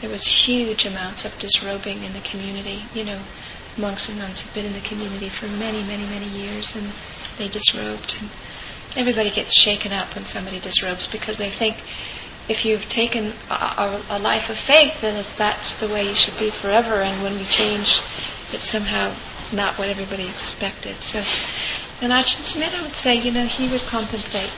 there 0.00 0.10
was 0.10 0.24
huge 0.24 0.84
amounts 0.84 1.24
of 1.24 1.36
disrobing 1.38 2.02
in 2.04 2.12
the 2.12 2.20
community. 2.20 2.82
You 2.94 3.04
know, 3.04 3.18
monks 3.76 4.08
and 4.08 4.18
nuns 4.18 4.42
have 4.42 4.54
been 4.54 4.66
in 4.66 4.72
the 4.72 4.80
community 4.80 5.28
for 5.28 5.46
many, 5.46 5.82
many, 5.82 6.04
many 6.06 6.26
years, 6.26 6.76
and 6.76 6.86
they 7.38 7.48
disrobed. 7.48 8.14
And 8.20 8.30
everybody 8.96 9.30
gets 9.30 9.52
shaken 9.52 9.92
up 9.92 10.14
when 10.14 10.26
somebody 10.26 10.60
disrobes 10.60 11.06
because 11.06 11.38
they 11.38 11.50
think 11.50 11.76
if 12.48 12.64
you've 12.64 12.88
taken 12.88 13.32
a, 13.50 14.00
a, 14.10 14.18
life 14.18 14.48
of 14.48 14.56
faith, 14.56 15.00
then 15.00 15.22
that's 15.36 15.74
the 15.80 15.88
way 15.88 16.08
you 16.08 16.14
should 16.14 16.38
be 16.38 16.50
forever. 16.50 16.94
And 16.94 17.22
when 17.22 17.38
you 17.38 17.44
change, 17.44 18.00
it's 18.52 18.70
somehow 18.70 19.12
not 19.52 19.78
what 19.78 19.88
everybody 19.88 20.26
expected. 20.28 20.96
So, 21.02 21.22
and 22.00 22.12
Ajahn 22.12 22.44
Sumedho 22.44 22.82
would 22.82 22.96
say, 22.96 23.16
you 23.16 23.32
know, 23.32 23.44
he 23.44 23.68
would 23.68 23.80
contemplate. 23.82 24.50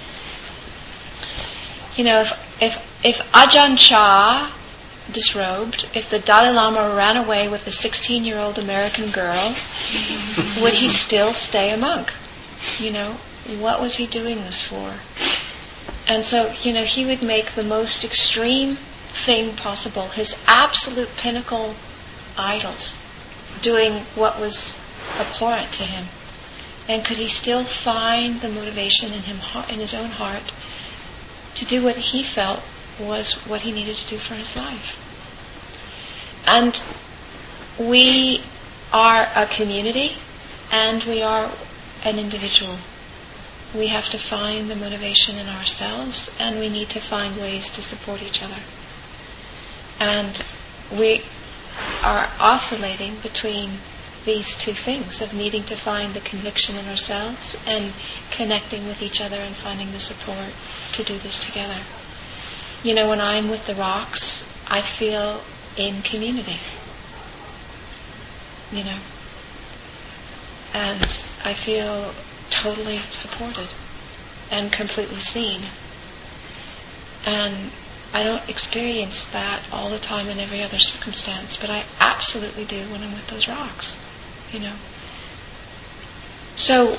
You 1.96 2.04
know, 2.04 2.20
if 2.20 2.62
if 2.62 3.04
if 3.04 3.32
Ajahn 3.32 3.78
Chah 3.78 4.52
disrobed, 5.10 5.88
if 5.94 6.10
the 6.10 6.18
Dalai 6.18 6.50
Lama 6.50 6.94
ran 6.94 7.16
away 7.16 7.48
with 7.48 7.66
a 7.66 7.70
16-year-old 7.70 8.58
American 8.58 9.10
girl, 9.10 9.54
would 10.60 10.74
he 10.74 10.88
still 10.88 11.32
stay 11.32 11.72
a 11.72 11.76
monk? 11.76 12.12
You 12.78 12.92
know, 12.92 13.12
what 13.58 13.80
was 13.80 13.96
he 13.96 14.06
doing 14.06 14.36
this 14.36 14.62
for? 14.62 14.92
And 16.06 16.24
so, 16.24 16.52
you 16.62 16.72
know, 16.72 16.84
he 16.84 17.06
would 17.06 17.22
make 17.22 17.54
the 17.54 17.64
most 17.64 18.04
extreme 18.04 18.76
thing 18.76 19.54
possible, 19.56 20.08
his 20.08 20.42
absolute 20.46 21.16
pinnacle 21.16 21.74
idols, 22.38 23.00
doing 23.62 23.92
what 24.14 24.38
was 24.38 24.78
abhorrent 25.18 25.72
to 25.72 25.84
him. 25.84 26.06
And 26.90 27.04
could 27.04 27.18
he 27.18 27.28
still 27.28 27.62
find 27.62 28.40
the 28.40 28.48
motivation 28.48 29.12
in 29.12 29.22
him 29.22 29.38
in 29.68 29.78
his 29.78 29.94
own 29.94 30.10
heart 30.10 30.52
to 31.54 31.64
do 31.64 31.84
what 31.84 31.94
he 31.94 32.24
felt 32.24 32.60
was 32.98 33.46
what 33.46 33.60
he 33.60 33.70
needed 33.70 33.94
to 33.94 34.08
do 34.08 34.18
for 34.18 34.34
his 34.34 34.56
life? 34.56 34.98
And 36.48 36.82
we 37.78 38.42
are 38.92 39.28
a 39.36 39.46
community 39.46 40.16
and 40.72 41.04
we 41.04 41.22
are 41.22 41.48
an 42.04 42.18
individual. 42.18 42.76
We 43.72 43.86
have 43.86 44.08
to 44.08 44.18
find 44.18 44.68
the 44.68 44.74
motivation 44.74 45.38
in 45.38 45.48
ourselves 45.48 46.36
and 46.40 46.58
we 46.58 46.68
need 46.68 46.90
to 46.90 47.00
find 47.00 47.36
ways 47.36 47.70
to 47.70 47.82
support 47.82 48.20
each 48.20 48.42
other. 48.42 48.62
And 50.00 50.42
we 50.98 51.22
are 52.02 52.28
oscillating 52.40 53.14
between 53.22 53.78
these 54.24 54.54
two 54.56 54.72
things 54.72 55.22
of 55.22 55.32
needing 55.32 55.64
to 55.64 55.74
find 55.74 56.12
the 56.14 56.20
conviction 56.20 56.76
in 56.76 56.86
ourselves 56.88 57.62
and 57.66 57.92
connecting 58.30 58.86
with 58.86 59.02
each 59.02 59.20
other 59.20 59.36
and 59.36 59.54
finding 59.56 59.90
the 59.92 60.00
support 60.00 60.52
to 60.92 61.02
do 61.02 61.16
this 61.18 61.40
together. 61.44 61.78
You 62.82 62.94
know, 62.94 63.08
when 63.08 63.20
I'm 63.20 63.48
with 63.48 63.66
the 63.66 63.74
rocks, 63.74 64.48
I 64.68 64.82
feel 64.82 65.42
in 65.76 66.02
community. 66.02 66.58
You 68.72 68.84
know, 68.84 68.98
and 70.74 71.24
I 71.44 71.54
feel 71.54 72.12
totally 72.50 72.98
supported 73.10 73.68
and 74.50 74.70
completely 74.72 75.20
seen. 75.20 75.60
And 77.26 77.70
I 78.12 78.22
don't 78.22 78.48
experience 78.48 79.26
that 79.26 79.60
all 79.72 79.90
the 79.90 79.98
time 79.98 80.28
in 80.28 80.38
every 80.38 80.62
other 80.62 80.78
circumstance, 80.78 81.56
but 81.56 81.70
I 81.70 81.84
absolutely 82.00 82.64
do 82.64 82.80
when 82.90 83.02
I'm 83.02 83.12
with 83.12 83.26
those 83.28 83.48
rocks, 83.48 83.96
you 84.52 84.60
know. 84.60 84.74
So 86.56 86.98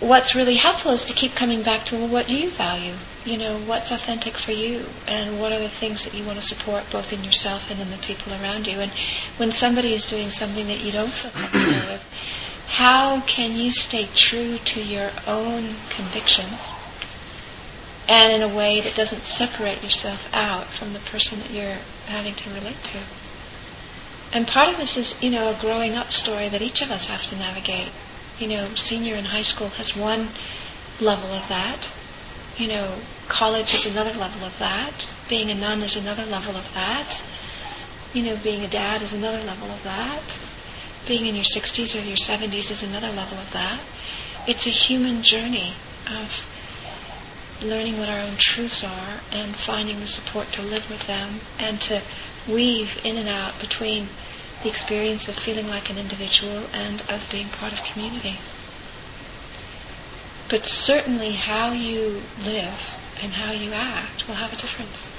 what's 0.00 0.34
really 0.34 0.56
helpful 0.56 0.92
is 0.92 1.04
to 1.06 1.12
keep 1.12 1.34
coming 1.34 1.62
back 1.62 1.84
to 1.86 1.96
well, 1.96 2.08
what 2.08 2.26
do 2.26 2.34
you 2.34 2.50
value? 2.50 2.94
You 3.24 3.36
know, 3.36 3.58
what's 3.58 3.92
authentic 3.92 4.34
for 4.34 4.52
you, 4.52 4.86
and 5.06 5.38
what 5.38 5.52
are 5.52 5.58
the 5.58 5.68
things 5.68 6.04
that 6.04 6.14
you 6.14 6.24
want 6.24 6.40
to 6.40 6.46
support 6.46 6.90
both 6.90 7.12
in 7.12 7.22
yourself 7.22 7.70
and 7.70 7.78
in 7.78 7.90
the 7.90 7.98
people 7.98 8.32
around 8.32 8.66
you. 8.66 8.80
And 8.80 8.90
when 9.36 9.52
somebody 9.52 9.92
is 9.92 10.06
doing 10.06 10.30
something 10.30 10.66
that 10.68 10.80
you 10.80 10.90
don't 10.90 11.12
feel 11.12 11.30
comfortable 11.30 11.88
with, 11.92 12.64
how 12.68 13.20
can 13.20 13.52
you 13.56 13.70
stay 13.70 14.08
true 14.14 14.56
to 14.56 14.82
your 14.82 15.10
own 15.26 15.74
convictions, 15.90 16.74
and 18.08 18.32
in 18.32 18.42
a 18.42 18.56
way 18.56 18.80
that 18.80 18.94
doesn't 18.94 19.24
separate 19.24 19.82
yourself 19.84 20.30
out 20.34 20.64
from 20.64 20.94
the 20.94 20.98
person 21.00 21.40
that 21.40 21.50
you're 21.50 21.78
having 22.06 22.34
to 22.34 22.50
relate 22.50 22.82
to? 22.84 22.98
And 24.32 24.46
part 24.46 24.68
of 24.68 24.76
this 24.76 24.96
is, 24.96 25.22
you 25.22 25.30
know, 25.30 25.50
a 25.50 25.54
growing 25.60 25.96
up 25.96 26.12
story 26.12 26.48
that 26.48 26.62
each 26.62 26.82
of 26.82 26.90
us 26.90 27.06
have 27.06 27.28
to 27.30 27.36
navigate 27.36 27.90
you 28.40 28.48
know, 28.48 28.66
senior 28.74 29.14
in 29.16 29.24
high 29.24 29.42
school 29.42 29.68
has 29.68 29.94
one 29.94 30.26
level 30.98 31.30
of 31.30 31.46
that. 31.48 31.92
You 32.56 32.68
know, 32.68 32.94
college 33.28 33.74
is 33.74 33.86
another 33.86 34.18
level 34.18 34.44
of 34.44 34.58
that. 34.58 35.12
Being 35.28 35.50
a 35.50 35.54
nun 35.54 35.82
is 35.82 35.96
another 35.96 36.24
level 36.24 36.56
of 36.56 36.74
that. 36.74 37.22
You 38.14 38.24
know, 38.24 38.36
being 38.42 38.64
a 38.64 38.68
dad 38.68 39.02
is 39.02 39.12
another 39.12 39.42
level 39.44 39.68
of 39.68 39.82
that. 39.84 40.40
Being 41.06 41.26
in 41.26 41.34
your 41.34 41.44
60s 41.44 41.94
or 41.94 42.04
your 42.06 42.16
70s 42.16 42.70
is 42.70 42.82
another 42.82 43.08
level 43.08 43.38
of 43.38 43.52
that. 43.52 43.80
It's 44.48 44.66
a 44.66 44.70
human 44.70 45.22
journey 45.22 45.74
of 46.06 47.60
learning 47.62 47.98
what 47.98 48.08
our 48.08 48.20
own 48.20 48.36
truths 48.38 48.84
are 48.84 49.20
and 49.32 49.54
finding 49.54 50.00
the 50.00 50.06
support 50.06 50.50
to 50.52 50.62
live 50.62 50.88
with 50.88 51.06
them 51.06 51.40
and 51.58 51.78
to 51.78 52.00
weave 52.48 53.00
in 53.04 53.16
and 53.16 53.28
out 53.28 53.58
between 53.60 54.08
the 54.62 54.68
experience 54.68 55.28
of 55.28 55.34
feeling 55.34 55.68
like 55.68 55.90
an 55.90 55.98
individual 55.98 56.64
and 56.74 57.00
of 57.02 57.26
being 57.30 57.48
part 57.48 57.72
of 57.72 57.82
community. 57.84 58.38
But 60.48 60.66
certainly 60.66 61.32
how 61.32 61.72
you 61.72 62.22
live 62.44 62.96
and 63.22 63.32
how 63.32 63.52
you 63.52 63.72
act 63.72 64.26
will 64.26 64.34
have 64.34 64.52
a 64.52 64.56
difference. 64.56 65.10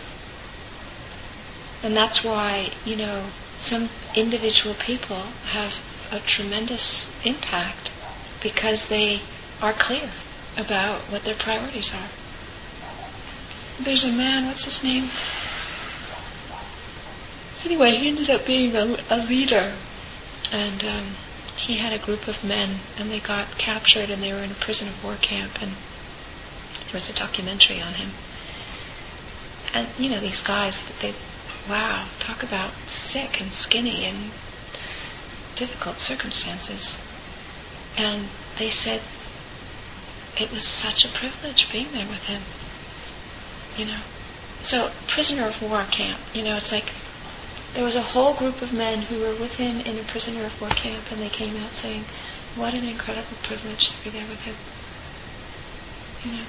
And 1.84 1.96
that's 1.96 2.24
why, 2.24 2.70
you 2.86 2.96
know, 2.96 3.26
some 3.60 3.90
individual 4.16 4.76
people 4.76 5.24
have 5.52 5.74
a 6.12 6.20
tremendous 6.20 7.10
impact 7.26 7.92
because 8.44 8.88
they 8.88 9.22
are 9.62 9.74
clear 9.74 10.10
about 10.58 11.00
what 11.10 11.24
their 11.24 11.36
priorities 11.36 11.94
are. 11.94 12.10
There's 13.84 14.04
a 14.04 14.12
man, 14.12 14.48
what's 14.48 14.66
his 14.66 14.84
name? 14.84 15.10
Anyway, 17.64 17.92
he 17.92 18.08
ended 18.08 18.30
up 18.30 18.46
being 18.46 18.76
a, 18.76 18.98
a 19.10 19.18
leader, 19.18 19.74
and 20.52 20.84
um, 20.84 21.06
he 21.56 21.78
had 21.78 21.94
a 21.94 22.04
group 22.04 22.28
of 22.28 22.44
men, 22.44 22.70
and 22.98 23.12
they 23.12 23.20
got 23.20 23.58
captured, 23.58 24.10
and 24.10 24.22
they 24.22 24.34
were 24.34 24.42
in 24.42 24.52
a 24.52 24.56
prison 24.56 24.88
of 24.88 25.04
war 25.04 25.16
camp, 25.22 25.62
and 25.62 25.72
there 25.72 26.96
was 26.96 27.10
a 27.10 27.14
documentary 27.14 27.80
on 27.82 27.94
him. 27.94 28.10
And 29.74 29.88
you 29.98 30.10
know 30.10 30.20
these 30.20 30.42
guys, 30.42 30.84
they, 31.00 31.14
wow, 31.70 32.08
talk 32.20 32.44
about 32.44 32.74
sick 32.88 33.40
and 33.40 33.54
skinny 33.54 34.06
and 34.06 34.32
difficult 35.56 36.00
circumstances, 36.00 37.00
and 37.98 38.28
they 38.58 38.72
said 38.72 39.02
it 40.40 40.52
was 40.52 40.68
such 40.68 41.06
a 41.06 41.10
privilege 41.10 41.72
being 41.72 41.92
there 41.94 42.08
with 42.08 42.24
him. 42.26 42.42
You 43.78 43.94
know, 43.94 44.02
so 44.64 44.92
prisoner 45.08 45.48
of 45.48 45.62
war 45.62 45.84
camp. 45.84 46.20
You 46.34 46.44
know, 46.44 46.58
it's 46.58 46.72
like 46.72 46.92
there 47.74 47.86
was 47.86 47.96
a 47.96 48.02
whole 48.02 48.34
group 48.34 48.62
of 48.62 48.74
men 48.74 49.02
who 49.04 49.20
were 49.20 49.34
with 49.36 49.56
him 49.56 49.80
in 49.82 49.98
a 49.98 50.04
prisoner 50.04 50.44
of 50.44 50.60
war 50.60 50.70
camp, 50.72 51.10
and 51.12 51.22
they 51.22 51.30
came 51.30 51.56
out 51.56 51.72
saying, 51.72 52.04
"What 52.56 52.74
an 52.74 52.84
incredible 52.84 53.38
privilege 53.44 53.90
to 53.90 54.04
be 54.04 54.10
there 54.10 54.28
with 54.28 54.42
him." 54.44 54.56
You 56.26 56.38
know, 56.38 56.46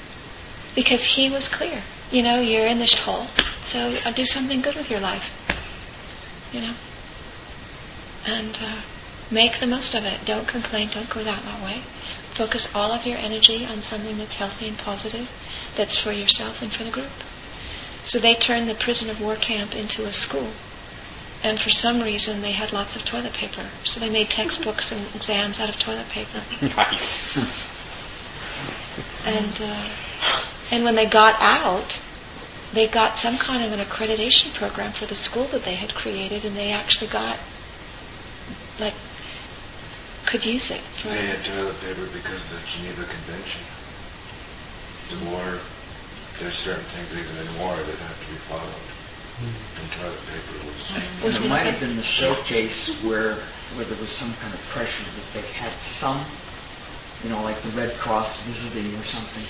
because 0.75 1.05
he 1.05 1.31
was 1.31 1.49
clear. 1.49 1.83
You 2.11 2.25
know, 2.25 2.41
you're 2.41 2.67
in 2.67 2.81
this 2.81 2.95
hole, 2.95 3.29
so 3.63 3.97
uh, 4.05 4.11
do 4.11 4.27
something 4.27 4.63
good 4.63 4.75
with 4.75 4.91
your 4.91 4.99
life. 4.99 5.31
You 6.53 6.63
know, 6.63 6.75
and 8.27 8.59
uh, 8.61 8.81
make 9.31 9.61
the 9.61 9.67
most 9.69 9.95
of 9.95 10.05
it. 10.05 10.25
Don't 10.25 10.49
complain. 10.49 10.89
Don't 10.93 11.09
go 11.09 11.23
that 11.23 11.63
way. 11.63 11.83
Focus 12.35 12.75
all 12.75 12.91
of 12.91 13.07
your 13.07 13.19
energy 13.19 13.65
on 13.65 13.83
something 13.85 14.19
that's 14.19 14.37
healthy 14.37 14.67
and 14.67 14.79
positive, 14.79 15.31
that's 15.77 15.97
for 15.97 16.11
yourself 16.11 16.63
and 16.63 16.73
for 16.73 16.83
the 16.83 16.91
group. 16.91 17.13
So 18.05 18.19
they 18.19 18.35
turned 18.35 18.69
the 18.69 18.75
prison 18.75 19.09
of 19.09 19.21
war 19.21 19.37
camp 19.37 19.77
into 19.77 20.05
a 20.05 20.13
school 20.13 20.51
and 21.42 21.59
for 21.61 21.70
some 21.70 22.00
reason 22.00 22.40
they 22.42 22.52
had 22.52 22.72
lots 22.72 22.96
of 22.96 23.05
toilet 23.05 23.33
paper. 23.33 23.64
So 23.85 24.00
they 24.00 24.11
made 24.11 24.31
textbooks 24.31 24.92
and 24.92 25.00
exams 25.14 25.61
out 25.61 25.68
of 25.68 25.78
toilet 25.78 26.09
paper. 26.09 26.42
Nice. 26.76 27.37
And 29.24 29.61
uh, 29.62 29.88
and 30.72 30.85
when 30.85 30.96
they 30.96 31.07
got 31.07 31.40
out, 31.40 31.98
they 32.72 32.88
got 32.88 33.16
some 33.16 33.38
kind 33.38 33.64
of 33.64 33.72
an 33.72 33.78
accreditation 33.78 34.52
program 34.55 34.90
for 34.92 35.07
the 35.07 35.14
school 35.14 35.44
that 35.44 35.64
they 35.64 35.74
had 35.74 35.94
created, 35.94 36.44
and 36.44 36.57
they 36.57 36.72
actually 36.72 37.09
got 37.09 37.38
like 38.81 38.94
could 40.26 40.44
use 40.44 40.70
it. 40.70 40.81
For, 40.81 41.09
They 41.09 41.26
had 41.26 41.44
toilet 41.44 41.78
paper 41.81 42.07
because 42.12 42.40
of 42.40 42.59
the 42.59 42.66
Geneva 42.66 43.05
Convention. 43.05 43.62
The 45.12 45.31
war, 45.31 45.61
there's 46.40 46.55
certain 46.55 46.83
things 46.83 47.12
even 47.14 47.37
in 47.46 47.61
war 47.61 47.76
that 47.76 47.98
have 48.00 48.18
to 48.18 48.28
be 48.33 48.38
followed. 48.48 48.91
And 49.42 49.90
toilet 49.92 50.18
paper 50.26 50.66
was. 50.66 51.24
Was 51.24 51.37
and 51.37 51.44
it 51.44 51.48
might 51.48 51.66
have 51.66 51.81
been 51.81 51.96
the 51.96 52.02
showcase 52.02 53.02
where 53.02 53.35
where 53.74 53.85
there 53.87 53.98
was 53.98 54.11
some 54.11 54.33
kind 54.35 54.52
of 54.52 54.61
pressure 54.68 55.05
that 55.05 55.40
they 55.40 55.46
had 55.52 55.72
some, 55.81 56.20
you 57.24 57.31
know, 57.31 57.42
like 57.42 57.61
the 57.62 57.70
Red 57.70 57.96
Cross 57.96 58.42
visiting 58.42 58.92
or 58.98 59.05
something, 59.05 59.44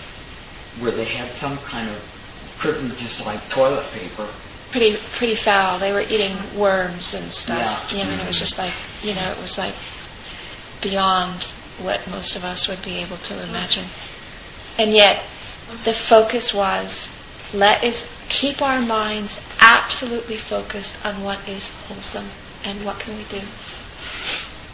where 0.83 0.93
they 0.93 1.05
had 1.05 1.35
some 1.35 1.59
kind 1.59 1.89
of 1.89 2.55
privileges 2.59 3.27
like 3.27 3.41
toilet 3.51 3.85
paper. 3.93 4.29
pretty 4.71 4.97
pretty 5.13 5.35
foul. 5.35 5.79
They 5.79 5.93
were 5.93 6.03
eating 6.03 6.37
worms 6.57 7.15
and 7.15 7.33
stuff. 7.33 7.93
Yeah. 7.93 7.99
You 7.99 8.05
know, 8.05 8.13
and 8.13 8.21
it 8.21 8.27
was 8.27 8.39
just 8.39 8.59
like 8.59 8.73
you 9.03 9.15
know, 9.15 9.31
it 9.31 9.43
was 9.43 9.59
like 9.59 9.75
beyond 10.81 11.45
what 11.81 12.07
most 12.11 12.37
of 12.37 12.45
us 12.45 12.69
would 12.69 12.83
be 12.83 12.99
able 12.99 13.17
to 13.17 13.43
imagine. 13.49 13.85
And 14.79 14.93
yet, 14.93 15.17
the 15.85 15.93
focus 15.93 16.55
was 16.55 17.09
let 17.53 17.85
us 17.85 18.12
keep 18.33 18.63
our 18.63 18.81
minds 18.81 19.41
absolutely 19.61 20.39
focused 20.39 21.05
on 21.05 21.23
what 21.23 21.47
is 21.47 21.69
wholesome 21.85 22.27
and 22.65 22.83
what 22.85 22.99
can 22.99 23.15
we 23.17 23.25
do. 23.25 23.41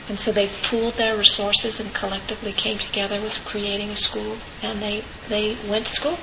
And 0.09 0.19
so 0.19 0.31
they 0.31 0.49
pooled 0.63 0.95
their 0.95 1.17
resources 1.19 1.81
and 1.81 1.93
collectively 1.93 2.53
came 2.53 2.79
together 2.79 3.21
with 3.21 3.35
creating 3.45 3.91
a 3.91 3.97
school, 3.97 4.39
and 4.63 4.81
they 4.81 5.03
they 5.29 5.57
went 5.69 5.87
to 5.87 5.93
school. 5.93 6.19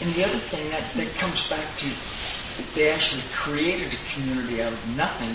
And 0.00 0.14
the 0.14 0.24
other 0.24 0.38
thing 0.38 0.70
that, 0.70 0.84
that 0.94 1.08
comes 1.16 1.48
back 1.48 1.64
to, 1.78 1.88
they 2.74 2.90
actually 2.90 3.22
created 3.32 3.92
a 3.92 4.14
community 4.14 4.62
out 4.62 4.72
of 4.72 4.96
nothing, 4.96 5.34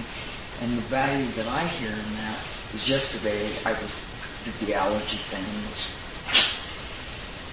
and 0.62 0.78
the 0.78 0.88
value 0.88 1.28
that 1.34 1.48
I 1.48 1.66
hear 1.68 1.92
in 1.92 2.14
that 2.16 2.40
is 2.74 2.88
yesterday 2.88 3.50
I 3.66 3.74
was 3.74 4.06
did 4.46 4.54
the 4.68 4.74
allergy 4.76 5.18
thing, 5.18 5.44
and, 5.44 5.68
was, 5.68 5.92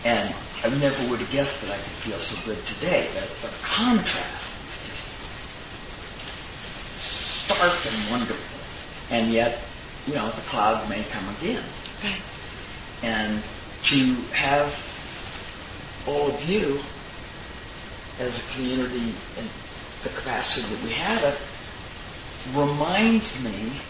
and 0.06 0.32
I 0.62 0.68
never 0.68 1.10
would 1.10 1.20
have 1.20 1.30
guessed 1.32 1.62
that 1.62 1.70
I 1.70 1.76
could 1.78 1.92
feel 2.06 2.18
so 2.18 2.36
good 2.48 2.64
today. 2.64 3.10
That 3.14 3.28
the 3.42 3.48
contrast 3.62 4.52
is 4.68 4.78
just 4.86 5.10
stark 7.46 7.92
and 7.92 8.10
wonderful, 8.10 8.60
and 9.10 9.32
yet, 9.32 9.68
you 10.06 10.14
know, 10.14 10.30
the 10.30 10.42
cloud 10.42 10.88
may 10.88 11.02
come 11.02 11.28
again 11.40 11.64
Right. 12.04 12.22
and 13.02 13.42
to 13.84 14.14
have 14.32 14.72
all 16.06 16.30
of 16.34 16.42
you 16.48 16.80
as 18.20 18.38
a 18.38 18.52
community 18.52 19.14
in 19.36 19.50
the 20.04 20.08
capacity 20.10 20.72
that 20.72 20.84
we 20.84 20.90
have 20.92 21.24
it 21.24 21.38
reminds 22.54 23.42
me 23.42 23.80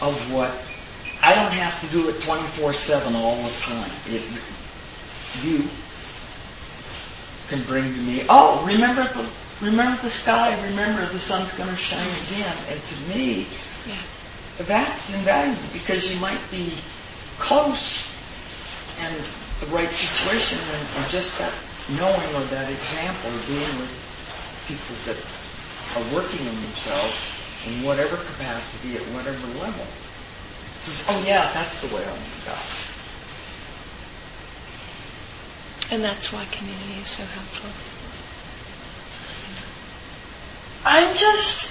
of 0.00 0.32
what 0.32 0.64
I 1.22 1.34
don't 1.34 1.52
have 1.52 1.80
to 1.80 1.86
do 1.88 2.08
it 2.08 2.20
24/7 2.20 3.16
all 3.16 3.42
the 3.42 3.50
time. 3.60 3.90
It, 4.06 4.22
you 5.42 5.68
can 7.48 7.62
bring 7.64 7.84
to 7.94 8.00
me, 8.00 8.24
oh, 8.28 8.64
remember 8.66 9.04
the 9.04 9.24
remember 9.64 10.00
the 10.02 10.10
sky, 10.10 10.54
remember 10.68 11.04
the 11.06 11.18
sun's 11.18 11.52
going 11.54 11.70
to 11.70 11.76
shine 11.76 12.08
again, 12.26 12.56
and 12.68 12.80
to 12.80 12.94
me, 13.08 13.46
Yeah. 13.86 13.96
that's 14.58 15.14
invaluable 15.14 15.60
because 15.72 16.12
you 16.12 16.20
might 16.20 16.40
be 16.50 16.72
close 17.38 18.14
and 19.00 19.14
the 19.60 19.66
right 19.66 19.90
situation 19.90 20.58
and, 20.74 20.86
and 20.96 21.10
just 21.10 21.38
that 21.38 21.52
knowing 21.98 22.34
or 22.34 22.44
that 22.54 22.70
example 22.70 23.30
of 23.30 23.46
being 23.46 23.78
with 23.80 23.94
people 24.66 24.94
that 25.06 25.16
are 25.96 26.14
working 26.14 26.46
on 26.46 26.54
themselves 26.62 27.16
in 27.66 27.82
whatever 27.82 28.16
capacity 28.16 28.96
at 28.96 29.02
whatever 29.14 29.46
level. 29.58 29.86
Says, 30.78 31.06
oh 31.10 31.24
yeah, 31.26 31.50
that's 31.54 31.80
the 31.86 31.94
way 31.94 32.04
I 32.04 32.10
want 32.12 32.32
to 32.40 32.46
go. 32.46 32.54
And 35.90 36.04
that's 36.04 36.32
why 36.32 36.44
community 36.52 37.00
is 37.00 37.08
so 37.08 37.24
helpful. 37.24 37.70
I'm 40.84 41.14
just. 41.16 41.70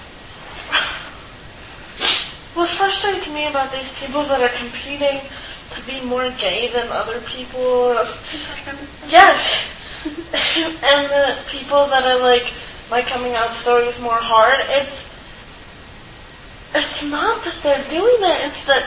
What 2.55 2.67
frustrates 2.67 3.29
me 3.29 3.47
about 3.47 3.71
these 3.71 3.93
people 3.99 4.23
that 4.23 4.41
are 4.41 4.49
competing 4.57 5.21
to 5.71 5.81
be 5.85 6.01
more 6.05 6.31
gay 6.39 6.69
than 6.73 6.87
other 6.89 7.19
people. 7.21 7.93
Yes. 9.07 9.69
and 10.05 11.05
the 11.09 11.37
people 11.49 11.85
that 11.87 12.03
are 12.03 12.19
like, 12.19 12.51
my 12.89 13.03
coming 13.03 13.35
out 13.35 13.51
story 13.51 13.85
is 13.85 13.99
more 14.01 14.17
hard. 14.17 14.57
It's. 14.81 15.05
It's 16.73 17.03
not 17.09 17.43
that 17.43 17.61
they're 17.61 17.89
doing 17.89 18.21
that. 18.21 18.45
It's 18.47 18.65
that 18.65 18.83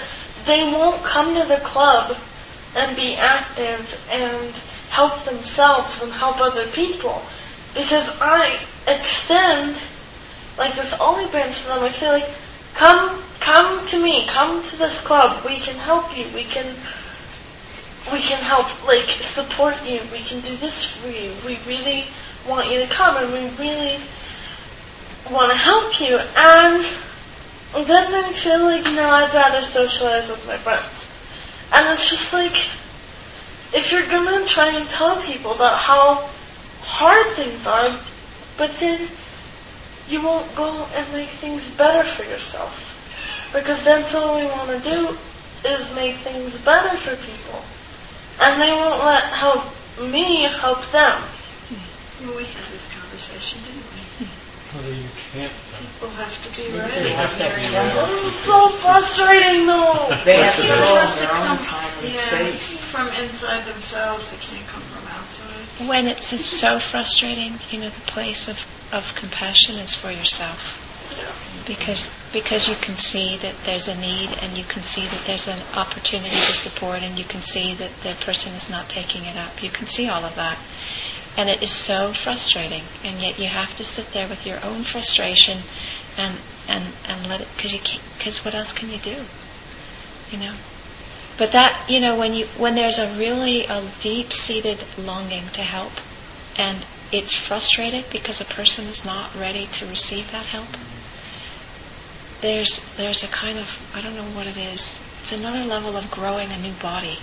they 0.46 0.64
won't 0.64 1.02
come 1.04 1.40
to 1.40 1.46
the 1.48 1.60
club 1.62 2.16
and 2.76 2.96
be 2.96 3.14
active 3.14 3.94
and 4.10 4.54
help 4.90 5.16
themselves 5.24 6.02
and 6.02 6.12
help 6.12 6.40
other 6.40 6.66
people. 6.68 7.22
Because 7.74 8.10
I 8.20 8.58
extend 8.86 9.78
like 10.58 10.74
this 10.74 10.98
olive 11.00 11.30
branch 11.30 11.62
to 11.62 11.68
them. 11.68 11.82
I 11.82 11.88
say 11.88 12.10
like, 12.10 12.28
come, 12.74 13.18
come 13.40 13.86
to 13.86 14.02
me, 14.02 14.26
come 14.26 14.62
to 14.62 14.76
this 14.76 15.00
club. 15.00 15.44
We 15.46 15.56
can 15.56 15.76
help 15.76 16.16
you. 16.16 16.26
We 16.34 16.44
can, 16.44 16.66
we 18.12 18.20
can 18.20 18.42
help 18.42 18.68
like 18.86 19.08
support 19.08 19.76
you. 19.86 20.00
We 20.12 20.20
can 20.20 20.40
do 20.40 20.54
this 20.56 20.84
for 20.84 21.08
you. 21.08 21.32
We 21.46 21.58
really 21.66 22.04
want 22.48 22.70
you 22.70 22.80
to 22.80 22.86
come, 22.86 23.16
and 23.16 23.32
we 23.32 23.48
really 23.58 23.98
want 25.30 25.50
to 25.52 25.56
help 25.56 26.00
you. 26.00 26.18
And 26.18 26.84
then 27.86 28.10
they 28.10 28.32
feel 28.32 28.60
like, 28.60 28.84
no, 28.84 29.08
I'd 29.08 29.32
rather 29.32 29.62
socialize 29.62 30.28
with 30.28 30.44
my 30.46 30.56
friends. 30.56 31.06
And 31.72 31.94
it's 31.94 32.10
just 32.10 32.32
like, 32.32 32.68
if 33.72 33.92
you're 33.92 34.06
gonna 34.06 34.46
try 34.46 34.76
and 34.76 34.88
tell 34.88 35.22
people 35.22 35.52
about 35.54 35.78
how 35.78 36.28
hard 36.82 37.26
things 37.34 37.66
are, 37.66 37.90
but 38.58 38.74
then 38.76 39.08
you 40.08 40.22
won't 40.22 40.54
go 40.56 40.86
and 40.96 41.12
make 41.12 41.28
things 41.28 41.68
better 41.70 42.02
for 42.02 42.24
yourself. 42.24 42.96
Because 43.52 43.82
that's 43.84 44.14
all 44.14 44.36
we 44.38 44.46
want 44.46 44.70
to 44.70 44.80
do 44.90 45.16
is 45.66 45.94
make 45.94 46.16
things 46.16 46.58
better 46.64 46.96
for 46.96 47.14
people. 47.16 47.62
And 48.42 48.60
they 48.60 48.72
won't 48.72 49.04
let 49.04 49.24
help 49.24 49.64
me 50.00 50.42
help 50.44 50.90
them. 50.90 51.22
Hmm. 51.68 52.26
Well, 52.26 52.36
we 52.36 52.44
had 52.44 52.64
this 52.72 52.86
conversation, 52.92 53.60
didn't 53.62 53.84
we? 53.92 54.24
Hmm. 54.24 54.49
Well, 54.74 54.84
you 54.92 55.08
can't. 55.32 55.52
People 55.80 56.08
have 56.10 56.52
to 56.52 56.60
be 56.62 56.68
They 56.70 56.78
ready. 56.78 57.10
have 57.10 57.30
to 57.32 57.36
be 57.38 57.66
They're- 57.68 57.96
ready. 57.96 58.12
This 58.22 58.40
so 58.44 58.68
frustrating 58.68 59.66
though. 59.66 60.16
They 60.24 60.36
have 60.38 60.54
to 60.56 60.62
it 60.62 60.66
grow 60.68 61.02
is. 61.02 61.20
in 61.20 61.26
their 61.26 61.34
own 61.36 61.58
time 61.58 61.90
and 62.04 62.14
Yeah, 62.14 62.20
space. 62.20 62.78
from 62.84 63.08
inside 63.08 63.64
themselves. 63.66 64.30
They 64.30 64.36
can't 64.36 64.66
come 64.68 64.82
from 64.82 65.08
outside. 65.08 65.88
When 65.88 66.06
it's 66.06 66.30
just 66.30 66.60
so 66.60 66.78
frustrating, 66.78 67.58
you 67.70 67.80
know, 67.80 67.88
the 67.88 68.00
place 68.12 68.48
of, 68.48 68.58
of 68.92 69.14
compassion 69.16 69.76
is 69.76 69.94
for 69.94 70.10
yourself. 70.10 70.76
Because 71.66 72.10
because 72.32 72.68
you 72.68 72.76
can 72.76 72.96
see 72.96 73.36
that 73.38 73.54
there's 73.64 73.88
a 73.88 73.96
need 74.00 74.30
and 74.42 74.56
you 74.56 74.64
can 74.64 74.82
see 74.82 75.06
that 75.06 75.24
there's 75.26 75.48
an 75.48 75.58
opportunity 75.76 76.30
to 76.36 76.54
support 76.54 77.02
and 77.02 77.18
you 77.18 77.24
can 77.24 77.42
see 77.42 77.74
that 77.74 77.90
the 78.02 78.14
person 78.24 78.54
is 78.54 78.70
not 78.70 78.88
taking 78.88 79.24
it 79.24 79.36
up. 79.36 79.62
You 79.62 79.70
can 79.70 79.86
see 79.88 80.08
all 80.08 80.24
of 80.24 80.34
that. 80.36 80.58
And 81.40 81.48
it 81.48 81.62
is 81.62 81.72
so 81.72 82.12
frustrating. 82.12 82.82
And 83.02 83.18
yet 83.18 83.38
you 83.38 83.46
have 83.46 83.74
to 83.76 83.82
sit 83.82 84.12
there 84.12 84.28
with 84.28 84.44
your 84.44 84.58
own 84.62 84.82
frustration 84.82 85.60
and 86.18 86.36
and, 86.68 86.84
and 87.08 87.26
let 87.30 87.40
it 87.40 87.48
because 88.18 88.44
what 88.44 88.54
else 88.54 88.74
can 88.74 88.90
you 88.90 88.98
do? 88.98 89.24
You 90.30 90.38
know? 90.38 90.54
But 91.38 91.52
that, 91.52 91.88
you 91.88 91.98
know, 91.98 92.14
when 92.14 92.34
you 92.34 92.44
when 92.58 92.74
there's 92.74 92.98
a 92.98 93.16
really 93.16 93.64
a 93.64 93.90
deep-seated 94.02 94.84
longing 94.98 95.48
to 95.54 95.62
help, 95.62 95.92
and 96.58 96.76
it's 97.10 97.34
frustrated 97.34 98.04
because 98.12 98.42
a 98.42 98.44
person 98.44 98.84
is 98.84 99.06
not 99.06 99.34
ready 99.34 99.64
to 99.80 99.86
receive 99.86 100.30
that 100.32 100.44
help. 100.44 100.68
There's 102.42 102.80
there's 102.98 103.24
a 103.24 103.28
kind 103.28 103.58
of 103.58 103.90
I 103.96 104.02
don't 104.02 104.14
know 104.14 104.36
what 104.36 104.46
it 104.46 104.58
is. 104.58 105.00
It's 105.22 105.32
another 105.32 105.64
level 105.64 105.96
of 105.96 106.10
growing 106.10 106.52
a 106.52 106.58
new 106.58 106.74
body, 106.74 107.18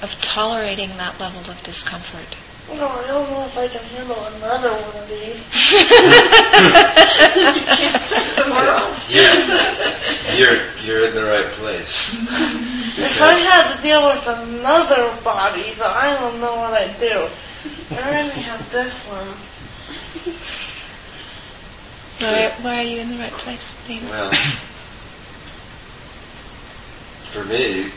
of 0.00 0.16
tolerating 0.22 0.88
that 0.96 1.20
level 1.20 1.40
of 1.50 1.62
discomfort. 1.62 2.47
No, 2.76 2.86
I 2.86 3.06
don't 3.06 3.30
know 3.30 3.44
if 3.44 3.56
I 3.56 3.66
can 3.68 3.82
handle 3.96 4.22
another 4.36 4.70
one 4.70 4.96
of 5.02 5.08
these. 5.08 5.40
You 5.72 7.62
can't 7.76 8.00
save 8.00 8.36
the 8.36 8.50
world. 8.52 8.94
You're, 10.38 10.58
you're 10.84 11.08
in 11.08 11.14
the 11.14 11.24
right 11.24 11.50
place. 11.56 12.12
If 12.98 13.20
I 13.22 13.32
had 13.32 13.74
to 13.74 13.82
deal 13.82 14.06
with 14.06 14.26
another 14.26 15.10
body, 15.24 15.72
then 15.74 15.90
I 15.90 16.14
don't 16.20 16.40
know 16.40 16.56
what 16.56 16.74
I'd 16.74 16.98
do. 17.00 17.28
I 17.90 18.02
already 18.02 18.40
have 18.42 18.70
this 18.70 19.04
one. 19.08 19.28
Why, 22.20 22.50
why 22.62 22.80
are 22.80 22.82
you 22.84 23.00
in 23.00 23.10
the 23.10 23.18
right 23.18 23.32
place, 23.32 23.74
Dana? 23.86 24.08
Well, 24.10 24.32
for 27.32 27.44
me, 27.44 27.90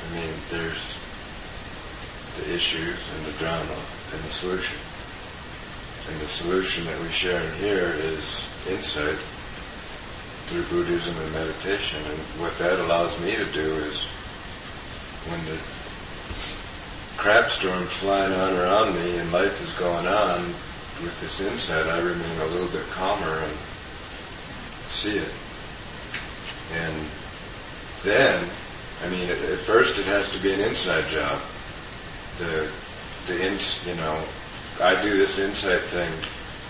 I 0.00 0.14
mean, 0.14 0.34
there's 0.50 0.97
the 2.38 2.54
issues 2.54 3.08
and 3.16 3.26
the 3.26 3.38
drama 3.38 3.78
and 4.12 4.20
the 4.22 4.30
solution. 4.30 4.78
And 6.10 6.20
the 6.20 6.28
solution 6.28 6.84
that 6.86 6.98
we 7.00 7.08
share 7.08 7.42
here 7.60 7.92
is 7.98 8.48
insight 8.70 9.18
through 10.48 10.64
Buddhism 10.72 11.14
and 11.18 11.32
meditation. 11.34 12.00
And 12.08 12.18
what 12.40 12.56
that 12.58 12.78
allows 12.80 13.12
me 13.20 13.36
to 13.36 13.44
do 13.52 13.74
is 13.84 14.04
when 15.28 15.44
the 15.44 15.60
crap 17.20 17.50
storm's 17.50 17.92
flying 17.92 18.32
on 18.32 18.54
around 18.56 18.94
me 18.94 19.18
and 19.18 19.32
life 19.32 19.60
is 19.60 19.72
going 19.74 20.06
on, 20.06 20.40
with 21.02 21.20
this 21.20 21.40
insight 21.40 21.86
I 21.86 21.98
remain 21.98 22.38
a 22.40 22.46
little 22.46 22.68
bit 22.68 22.88
calmer 22.90 23.26
and 23.26 23.56
see 24.88 25.18
it. 25.18 25.30
And 26.74 26.94
then, 28.02 28.48
I 29.04 29.08
mean, 29.10 29.28
at 29.28 29.36
first 29.68 29.98
it 29.98 30.06
has 30.06 30.30
to 30.30 30.38
be 30.38 30.52
an 30.52 30.60
inside 30.60 31.06
job. 31.08 31.38
The, 32.38 32.70
the 33.26 33.46
ins, 33.46 33.84
you 33.86 33.94
know, 33.96 34.22
I 34.80 35.00
do 35.02 35.16
this 35.16 35.38
insight 35.38 35.82
thing, 35.90 36.10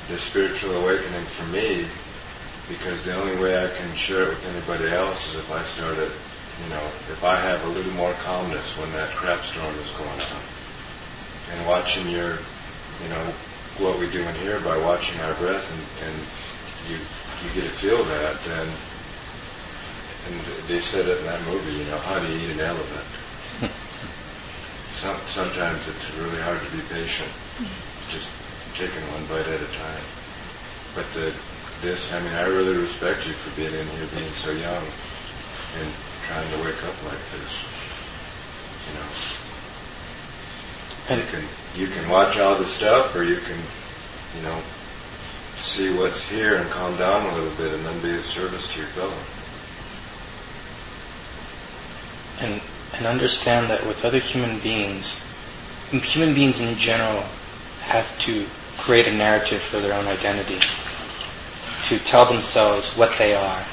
this 0.08 0.22
spiritual 0.22 0.72
awakening 0.80 1.24
for 1.36 1.46
me, 1.52 1.86
because 2.68 3.04
the 3.04 3.14
only 3.14 3.36
way 3.40 3.56
I 3.56 3.68
can 3.68 3.94
share 3.94 4.22
it 4.22 4.28
with 4.28 4.44
anybody 4.48 4.92
else 4.94 5.28
is 5.28 5.40
if 5.40 5.52
I 5.52 5.62
start 5.62 5.96
it, 5.98 6.12
you 6.64 6.68
know, 6.72 6.84
if 7.12 7.22
I 7.22 7.36
have 7.36 7.64
a 7.64 7.68
little 7.68 7.92
more 7.92 8.12
calmness 8.24 8.76
when 8.78 8.90
that 8.92 9.08
crap 9.10 9.40
storm 9.40 9.74
is 9.76 9.90
going 9.92 10.08
on. 10.08 10.42
And 11.52 11.66
watching 11.66 12.08
your, 12.08 12.36
you 13.04 13.08
know, 13.08 13.24
what 13.78 13.98
we 13.98 14.10
do 14.10 14.20
in 14.20 14.34
here 14.36 14.60
by 14.60 14.76
watching 14.78 15.20
our 15.20 15.34
breath 15.34 15.64
and, 15.70 15.82
and 16.08 16.16
you 16.90 16.98
you 16.98 17.48
get 17.54 17.62
to 17.62 17.76
feel 17.78 18.02
that 18.02 18.34
then 18.42 18.66
and 20.26 20.34
they 20.66 20.80
said 20.80 21.06
it 21.06 21.18
in 21.18 21.24
that 21.24 21.40
movie, 21.46 21.72
you 21.78 21.84
know, 21.86 21.98
how 21.98 22.18
to 22.18 22.26
eat 22.26 22.50
an 22.50 22.60
elephant. 22.60 23.17
Some, 24.98 25.14
sometimes 25.30 25.86
it's 25.86 26.10
really 26.18 26.42
hard 26.42 26.58
to 26.58 26.70
be 26.74 26.82
patient, 26.90 27.30
just 28.10 28.26
taking 28.74 28.98
one 29.14 29.22
bite 29.30 29.46
at 29.46 29.62
a 29.62 29.70
time. 29.78 30.06
But 30.98 31.06
the, 31.14 31.30
this, 31.86 32.10
I 32.10 32.18
mean, 32.18 32.34
I 32.34 32.50
really 32.50 32.74
respect 32.74 33.22
you 33.22 33.30
for 33.32 33.54
being 33.54 33.70
in 33.70 33.86
here, 33.94 34.10
being 34.10 34.34
so 34.34 34.50
young, 34.50 34.82
and 35.78 35.86
trying 36.26 36.50
to 36.50 36.58
wake 36.66 36.82
up 36.82 36.98
like 37.06 37.22
this. 37.30 37.62
You 38.90 38.98
know, 38.98 39.06
And 41.14 41.22
you 41.22 41.28
can 41.30 41.46
you 41.78 41.86
can 41.94 42.10
watch 42.10 42.34
all 42.36 42.58
the 42.58 42.66
stuff, 42.66 43.14
or 43.14 43.22
you 43.22 43.38
can, 43.38 43.60
you 44.34 44.42
know, 44.42 44.58
see 45.54 45.94
what's 45.94 46.26
here 46.26 46.56
and 46.58 46.68
calm 46.74 46.96
down 46.98 47.22
a 47.22 47.34
little 47.38 47.54
bit, 47.54 47.70
and 47.70 47.86
then 47.86 48.02
be 48.02 48.18
of 48.18 48.26
service 48.26 48.66
to 48.74 48.82
your 48.82 48.90
fellow. 48.98 49.14
and 52.40 52.60
and 52.98 53.06
understand 53.06 53.70
that 53.70 53.86
with 53.86 54.04
other 54.04 54.18
human 54.18 54.58
beings, 54.58 55.24
human 55.90 56.34
beings 56.34 56.60
in 56.60 56.76
general 56.76 57.24
have 57.82 58.18
to 58.20 58.44
create 58.76 59.06
a 59.08 59.12
narrative 59.12 59.62
for 59.62 59.80
their 59.80 59.94
own 59.94 60.06
identity, 60.06 60.58
to 61.86 61.98
tell 62.04 62.26
themselves 62.26 62.96
what 62.96 63.16
they 63.18 63.34
are, 63.34 63.64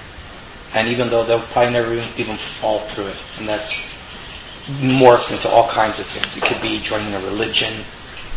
and 0.74 0.88
even 0.88 1.10
though 1.10 1.26
they'll 1.26 1.40
probably 1.40 1.74
never 1.74 1.94
even 2.18 2.36
fall 2.38 2.80
through 2.80 3.08
it, 3.08 3.18
and 3.40 3.48
that's 3.48 3.74
morphs 4.66 5.32
into 5.32 5.48
all 5.50 5.70
kinds 5.70 6.00
of 6.00 6.06
things. 6.08 6.38
It 6.38 6.44
could 6.44 6.62
be 6.62 6.80
joining 6.80 7.14
a 7.14 7.20
religion, 7.20 7.84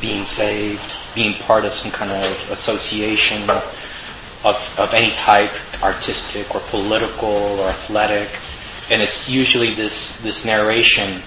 being 0.00 0.24
saved, 0.24 0.94
being 1.14 1.34
part 1.34 1.64
of 1.64 1.72
some 1.72 1.90
kind 1.90 2.10
of 2.10 2.50
association 2.50 3.48
of, 3.48 4.74
of 4.78 4.94
any 4.94 5.10
type, 5.12 5.52
artistic 5.82 6.54
or 6.54 6.60
political 6.68 7.28
or 7.28 7.68
athletic. 7.68 8.28
And 8.90 9.02
it's 9.02 9.28
usually 9.28 9.74
this, 9.74 10.20
this 10.22 10.44
narration 10.44 11.20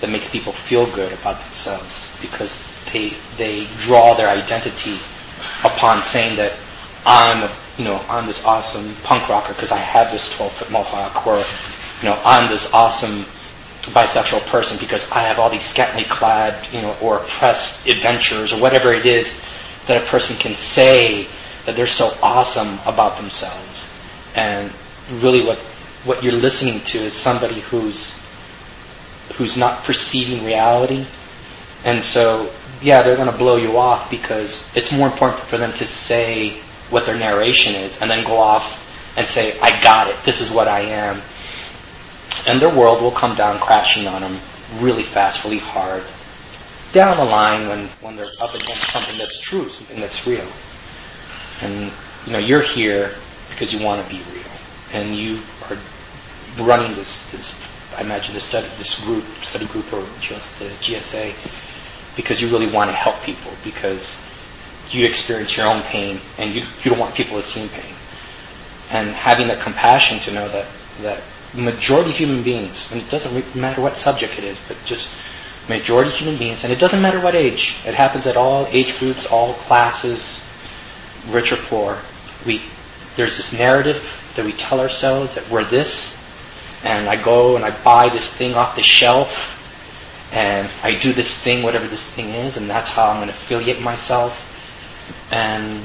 that 0.00 0.10
makes 0.10 0.30
people 0.30 0.52
feel 0.52 0.86
good 0.94 1.12
about 1.12 1.40
themselves 1.40 2.16
because 2.20 2.62
they, 2.92 3.12
they 3.36 3.66
draw 3.78 4.14
their 4.14 4.28
identity 4.28 4.96
upon 5.64 6.02
saying 6.02 6.36
that 6.36 6.52
I'm, 7.06 7.42
a, 7.42 7.52
you 7.78 7.84
know, 7.84 8.00
I'm 8.08 8.26
this 8.26 8.44
awesome 8.44 8.94
punk 9.02 9.28
rocker 9.28 9.52
because 9.52 9.72
I 9.72 9.76
have 9.76 10.10
this 10.12 10.34
12 10.36 10.52
foot 10.52 10.70
mohawk 10.70 11.26
or, 11.26 11.38
you 12.02 12.10
know, 12.10 12.20
I'm 12.24 12.48
this 12.48 12.72
awesome 12.72 13.24
bisexual 13.92 14.46
person 14.46 14.78
because 14.78 15.10
I 15.12 15.20
have 15.20 15.38
all 15.38 15.50
these 15.50 15.64
scantily 15.64 16.04
clad, 16.04 16.66
you 16.72 16.80
know, 16.80 16.96
or 17.02 17.18
oppressed 17.18 17.86
adventures 17.86 18.52
or 18.52 18.60
whatever 18.60 18.92
it 18.94 19.04
is 19.04 19.42
that 19.86 20.02
a 20.02 20.06
person 20.06 20.36
can 20.36 20.54
say 20.54 21.26
that 21.66 21.76
they're 21.76 21.86
so 21.86 22.16
awesome 22.22 22.78
about 22.86 23.18
themselves. 23.18 23.90
And 24.36 24.72
really 25.20 25.44
what 25.44 25.58
what 26.04 26.22
you're 26.22 26.32
listening 26.32 26.80
to 26.80 26.98
is 26.98 27.12
somebody 27.12 27.60
who's 27.60 28.20
who's 29.36 29.56
not 29.56 29.84
perceiving 29.84 30.44
reality. 30.44 31.04
And 31.84 32.02
so 32.02 32.50
yeah, 32.82 33.02
they're 33.02 33.16
going 33.16 33.30
to 33.30 33.36
blow 33.36 33.56
you 33.56 33.78
off 33.78 34.10
because 34.10 34.74
it's 34.76 34.92
more 34.92 35.06
important 35.06 35.40
for 35.42 35.56
them 35.56 35.72
to 35.74 35.86
say 35.86 36.50
what 36.90 37.06
their 37.06 37.16
narration 37.16 37.74
is 37.74 38.02
and 38.02 38.10
then 38.10 38.24
go 38.24 38.38
off 38.38 38.82
and 39.16 39.26
say, 39.26 39.58
I 39.60 39.82
got 39.82 40.08
it. 40.08 40.16
This 40.24 40.40
is 40.40 40.50
what 40.50 40.68
I 40.68 40.80
am 40.80 41.20
and 42.46 42.60
their 42.60 42.74
world 42.74 43.02
will 43.02 43.10
come 43.10 43.36
down 43.36 43.58
crashing 43.58 44.06
on 44.06 44.22
them 44.22 44.36
really 44.80 45.02
fast, 45.02 45.44
really 45.44 45.58
hard. 45.58 46.02
Down 46.92 47.16
the 47.16 47.24
line 47.24 47.68
when, 47.68 47.86
when 48.00 48.16
they're 48.16 48.26
up 48.42 48.54
against 48.54 48.90
something 48.90 49.16
that's 49.18 49.40
true, 49.40 49.68
something 49.68 50.00
that's 50.00 50.26
real. 50.26 50.46
And 51.62 51.92
you 52.26 52.32
know, 52.32 52.38
you're 52.38 52.62
here 52.62 53.12
because 53.50 53.72
you 53.72 53.84
want 53.84 54.04
to 54.04 54.10
be 54.10 54.20
real. 54.32 54.44
And 54.92 55.16
you 55.16 55.40
running 56.58 56.94
this, 56.94 57.30
this 57.30 57.54
I 57.96 58.02
imagine 58.02 58.34
this 58.34 58.44
study 58.44 58.66
this 58.76 59.02
group 59.04 59.24
study 59.42 59.66
group 59.66 59.92
or 59.92 60.04
just 60.20 60.58
the 60.58 60.66
GSA 60.66 61.34
because 62.16 62.40
you 62.40 62.48
really 62.48 62.66
want 62.66 62.90
to 62.90 62.94
help 62.94 63.20
people 63.22 63.52
because 63.62 64.22
you 64.90 65.04
experience 65.04 65.56
your 65.56 65.66
own 65.66 65.82
pain 65.82 66.20
and 66.38 66.54
you, 66.54 66.60
you 66.82 66.90
don't 66.90 66.98
want 66.98 67.14
people 67.14 67.36
to 67.36 67.42
see 67.42 67.68
pain. 67.68 67.94
And 68.90 69.14
having 69.14 69.48
the 69.48 69.56
compassion 69.56 70.18
to 70.20 70.30
know 70.30 70.48
that, 70.48 70.66
that 71.02 71.22
majority 71.54 72.10
of 72.10 72.16
human 72.16 72.42
beings, 72.42 72.90
and 72.92 73.00
it 73.00 73.10
doesn't 73.10 73.56
matter 73.56 73.80
what 73.80 73.96
subject 73.96 74.38
it 74.38 74.44
is, 74.44 74.60
but 74.68 74.76
just 74.84 75.14
majority 75.68 76.10
of 76.10 76.16
human 76.16 76.36
beings, 76.36 76.64
and 76.64 76.72
it 76.72 76.78
doesn't 76.78 77.00
matter 77.00 77.20
what 77.20 77.34
age. 77.34 77.76
It 77.86 77.94
happens 77.94 78.26
at 78.26 78.36
all 78.36 78.66
age 78.70 78.98
groups, 78.98 79.26
all 79.26 79.54
classes, 79.54 80.44
rich 81.28 81.52
or 81.52 81.56
poor. 81.56 81.98
We 82.46 82.60
there's 83.16 83.36
this 83.36 83.56
narrative 83.56 84.32
that 84.36 84.44
we 84.44 84.52
tell 84.52 84.80
ourselves 84.80 85.34
that 85.36 85.48
we're 85.48 85.64
this, 85.64 86.20
and 86.84 87.08
I 87.08 87.16
go 87.16 87.56
and 87.56 87.64
I 87.64 87.70
buy 87.82 88.08
this 88.10 88.28
thing 88.32 88.54
off 88.54 88.76
the 88.76 88.82
shelf, 88.82 89.50
and 90.32 90.68
I 90.82 90.92
do 90.92 91.12
this 91.12 91.34
thing, 91.34 91.62
whatever 91.62 91.86
this 91.86 92.04
thing 92.04 92.28
is, 92.30 92.56
and 92.56 92.68
that's 92.68 92.90
how 92.90 93.08
I'm 93.08 93.16
going 93.16 93.28
to 93.28 93.34
affiliate 93.34 93.80
myself. 93.80 94.52
And 95.32 95.80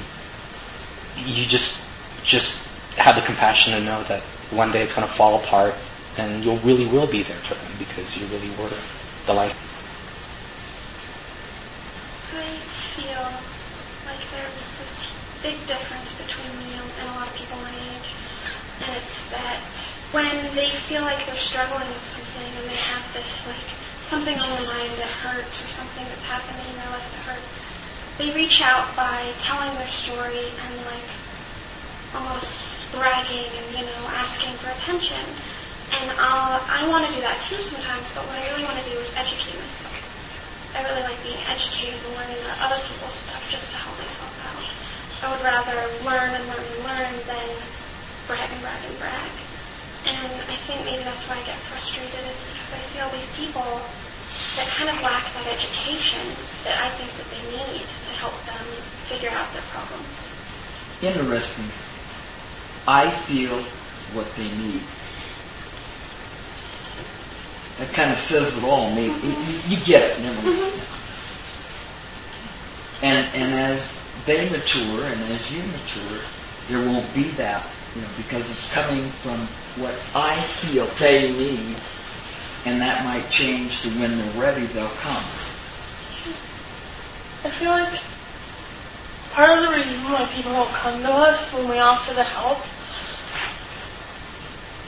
you 1.25 1.45
just 1.45 1.83
just 2.23 2.65
have 2.97 3.15
the 3.15 3.21
compassion 3.21 3.73
to 3.73 3.79
know 3.79 4.03
that 4.03 4.21
one 4.51 4.71
day 4.71 4.81
it's 4.81 4.93
going 4.93 5.07
to 5.07 5.13
fall 5.13 5.39
apart, 5.41 5.73
and 6.17 6.43
you 6.43 6.53
really 6.57 6.85
will 6.87 7.07
be 7.07 7.23
there 7.23 7.37
for 7.47 7.55
them 7.55 7.71
because 7.79 8.17
you 8.17 8.27
really 8.27 8.49
were 8.61 8.69
the 9.25 9.33
life. 9.33 9.55
I 12.35 12.51
feel 12.99 13.25
like 14.05 14.23
there's 14.35 14.77
this 14.77 15.07
big 15.41 15.55
difference 15.67 16.11
between 16.19 16.51
me 16.59 16.75
and 16.75 17.09
a 17.09 17.15
lot 17.15 17.27
of 17.27 17.35
people 17.35 17.57
my 17.63 17.71
age, 17.71 18.11
and 18.83 18.97
it's 18.97 19.29
that 19.31 19.98
when 20.11 20.33
they 20.57 20.69
feel 20.89 21.05
like 21.05 21.21
they're 21.25 21.37
struggling 21.37 21.85
with 21.85 22.05
something 22.05 22.49
and 22.57 22.65
they 22.65 22.81
have 22.89 23.05
this 23.13 23.45
like 23.45 23.69
something 24.01 24.33
on 24.33 24.49
their 24.57 24.69
mind 24.73 24.89
that 24.97 25.11
hurts 25.21 25.61
or 25.61 25.69
something 25.69 26.01
that's 26.09 26.25
happening 26.25 26.65
in 26.65 26.75
their 26.81 26.89
life 26.89 27.05
that 27.13 27.23
hurts, 27.29 27.49
they 28.17 28.33
reach 28.33 28.65
out 28.65 28.89
by 28.97 29.21
telling 29.37 29.69
their 29.77 29.89
story 29.89 30.49
and 30.65 30.73
like 30.89 31.09
almost 32.17 32.89
bragging 32.89 33.53
and 33.53 33.67
you 33.77 33.85
know 33.85 34.01
asking 34.17 34.49
for 34.57 34.73
attention. 34.73 35.21
And 36.01 36.09
I'll, 36.17 36.57
I 36.65 36.89
want 36.89 37.05
to 37.05 37.13
do 37.13 37.21
that 37.21 37.37
too 37.45 37.61
sometimes, 37.61 38.09
but 38.17 38.25
what 38.25 38.37
I 38.37 38.49
really 38.49 38.65
want 38.65 38.81
to 38.81 38.85
do 38.89 38.97
is 38.97 39.13
educate 39.13 39.57
myself. 39.61 39.93
I 40.73 40.85
really 40.89 41.05
like 41.05 41.21
being 41.21 41.41
educated 41.49 42.01
and 42.01 42.13
learning 42.17 42.41
other 42.65 42.81
people's 42.85 43.13
stuff 43.13 43.41
just 43.49 43.69
to 43.73 43.77
help 43.77 43.97
myself 44.01 44.33
out. 44.41 44.65
I 45.21 45.33
would 45.33 45.43
rather 45.45 45.77
learn 46.01 46.33
and 46.33 46.45
learn 46.49 46.65
and 46.65 46.81
learn 46.85 47.13
than 47.29 47.49
brag 48.25 48.49
and 48.49 48.61
brag 48.61 48.81
and 48.85 48.97
brag. 48.97 49.33
And 50.07 50.31
I 50.47 50.57
think 50.67 50.85
maybe 50.85 51.03
that's 51.03 51.27
why 51.27 51.35
I 51.35 51.43
get 51.43 51.57
frustrated 51.67 52.23
is 52.31 52.39
because 52.47 52.71
I 52.73 52.79
see 52.79 52.99
all 52.99 53.11
these 53.11 53.27
people 53.35 53.67
that 54.55 54.67
kind 54.75 54.89
of 54.89 54.95
lack 55.03 55.23
that 55.35 55.47
education 55.51 56.23
that 56.63 56.77
I 56.79 56.89
think 56.95 57.11
that 57.19 57.27
they 57.31 57.43
need 57.51 57.83
to 57.83 58.11
help 58.19 58.35
them 58.47 58.63
figure 59.11 59.31
out 59.31 59.51
their 59.51 59.65
problems. 59.73 60.29
Interesting. 61.03 61.67
I 62.87 63.09
feel 63.09 63.59
what 64.15 64.27
they 64.35 64.49
need. 64.57 64.81
That 67.79 67.93
kind 67.95 68.11
of 68.11 68.17
says 68.17 68.57
it 68.57 68.63
all. 68.63 68.93
Maybe 68.95 69.13
mm-hmm. 69.13 69.71
you, 69.71 69.77
you 69.77 69.85
get 69.85 70.03
it, 70.11 70.19
never 70.21 70.41
mind. 70.41 70.57
Mm-hmm. 70.59 70.99
And 73.05 73.27
and 73.35 73.53
as 73.71 73.95
they 74.25 74.49
mature 74.49 75.05
and 75.05 75.21
as 75.31 75.51
you 75.55 75.63
mature, 75.63 76.19
there 76.67 76.85
won't 76.85 77.13
be 77.13 77.23
that, 77.39 77.63
you 77.95 78.01
know, 78.01 78.07
because 78.17 78.49
it's 78.49 78.71
coming 78.73 79.09
from 79.09 79.39
what 79.81 79.93
I 80.15 80.39
feel 80.41 80.85
they 80.99 81.31
need, 81.31 81.75
and 82.65 82.81
that 82.81 83.03
might 83.03 83.29
change 83.29 83.81
to 83.81 83.89
when 83.99 84.17
they're 84.17 84.41
ready, 84.41 84.65
they'll 84.67 84.87
come. 85.01 85.23
I 87.41 87.49
feel 87.49 87.71
like 87.71 87.99
part 89.33 89.49
of 89.49 89.63
the 89.63 89.71
reason 89.77 90.11
why 90.11 90.25
people 90.33 90.51
don't 90.51 90.69
come 90.71 91.01
to 91.01 91.09
us 91.09 91.53
when 91.53 91.69
we 91.69 91.79
offer 91.79 92.13
the 92.13 92.23
help 92.23 92.59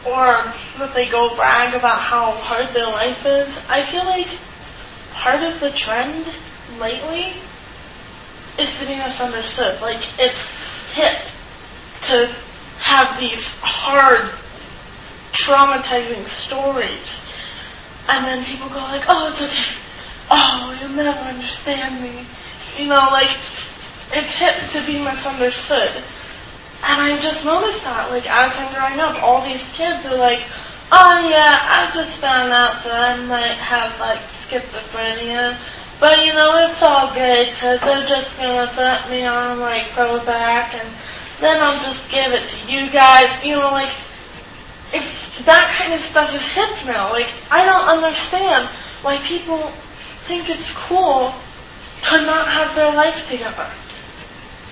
or 0.06 0.34
that 0.80 0.94
they 0.94 1.08
go 1.08 1.36
brag 1.36 1.74
about 1.76 2.00
how 2.00 2.32
hard 2.32 2.68
their 2.70 2.88
life 2.88 3.26
is, 3.26 3.64
I 3.70 3.84
feel 3.84 4.06
like 4.06 4.28
part 5.14 5.44
of 5.44 5.60
the 5.60 5.70
trend 5.70 6.26
lately 6.80 7.34
is 8.60 8.80
to 8.80 8.86
be 8.86 8.98
misunderstood. 8.98 9.80
Like 9.82 10.02
it's 10.20 10.42
hip 10.94 11.18
to 12.02 12.36
have 12.82 13.20
these 13.20 13.50
hard, 13.62 14.26
traumatizing 15.32 16.28
stories. 16.28 17.22
And 18.10 18.26
then 18.26 18.44
people 18.44 18.68
go 18.70 18.82
like, 18.92 19.06
oh, 19.08 19.30
it's 19.30 19.42
okay. 19.42 19.78
Oh, 20.30 20.78
you'll 20.82 20.98
never 20.98 21.20
understand 21.20 22.02
me. 22.02 22.26
You 22.78 22.90
know, 22.90 23.08
like, 23.12 23.30
it's 24.14 24.34
hip 24.34 24.56
to 24.76 24.86
be 24.86 25.04
misunderstood. 25.04 25.92
And 26.84 26.98
I 27.00 27.20
just 27.22 27.46
noticed 27.46 27.84
that, 27.84 28.10
like, 28.10 28.26
as 28.26 28.58
I'm 28.58 28.74
growing 28.74 29.00
up, 29.00 29.22
all 29.22 29.46
these 29.46 29.70
kids 29.78 30.06
are 30.06 30.18
like, 30.18 30.42
oh 30.92 31.30
yeah, 31.30 31.62
I 31.62 31.92
just 31.94 32.18
found 32.18 32.52
out 32.52 32.84
that 32.84 33.20
I 33.20 33.26
might 33.26 33.56
have, 33.62 33.98
like, 34.00 34.20
schizophrenia. 34.20 35.56
But, 36.00 36.26
you 36.26 36.34
know, 36.34 36.66
it's 36.66 36.82
all 36.82 37.14
good, 37.14 37.48
because 37.48 37.80
they're 37.82 38.06
just 38.08 38.36
going 38.38 38.68
to 38.68 38.74
put 38.74 39.12
me 39.12 39.24
on, 39.24 39.60
like, 39.60 39.84
Prozac, 39.94 40.74
and 40.74 40.90
then 41.42 41.62
I'll 41.62 41.80
just 41.80 42.10
give 42.12 42.32
it 42.32 42.48
to 42.48 42.72
you 42.72 42.90
guys. 42.90 43.30
You 43.44 43.58
know, 43.58 43.72
like, 43.72 43.92
it's, 44.94 45.44
that 45.46 45.74
kind 45.78 45.94
of 45.94 46.00
stuff 46.00 46.34
is 46.34 46.48
hip 46.48 46.86
now. 46.86 47.12
Like, 47.12 47.28
I 47.52 47.66
don't 47.66 47.98
understand 47.98 48.68
why 49.02 49.18
people 49.18 49.58
think 50.24 50.50
it's 50.50 50.72
cool 50.72 51.34
to 52.04 52.22
not 52.26 52.48
have 52.48 52.76
their 52.76 52.94
life 52.96 53.30
together. 53.30 53.68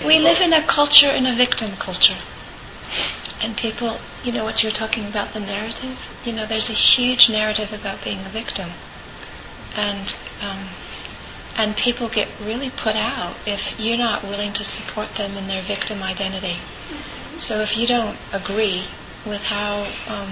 We 0.06 0.20
live 0.20 0.40
in 0.40 0.54
a 0.54 0.62
culture, 0.62 1.10
in 1.10 1.26
a 1.26 1.34
victim 1.34 1.72
culture. 1.78 2.16
And 3.42 3.56
people, 3.58 3.98
you 4.24 4.32
know 4.32 4.44
what 4.44 4.64
you're 4.64 4.72
talking 4.72 5.06
about, 5.06 5.34
the 5.34 5.40
narrative? 5.40 6.22
You 6.26 6.34
know, 6.34 6.46
there's 6.46 6.70
a 6.70 6.74
huge 6.74 7.30
narrative 7.30 7.74
about 7.74 8.04
being 8.04 8.20
a 8.20 8.30
victim. 8.30 8.70
And, 9.76 10.16
um, 10.42 10.68
and 11.60 11.76
people 11.76 12.08
get 12.08 12.30
really 12.42 12.70
put 12.70 12.96
out 12.96 13.36
if 13.46 13.78
you're 13.78 13.98
not 13.98 14.24
willing 14.24 14.54
to 14.54 14.64
support 14.64 15.14
them 15.16 15.36
in 15.36 15.46
their 15.48 15.62
victim 15.62 16.02
identity. 16.02 16.56
So 17.38 17.60
if 17.60 17.76
you 17.76 17.86
don't 17.86 18.18
agree 18.32 18.86
with 19.26 19.44
how 19.44 19.86
um, 20.08 20.30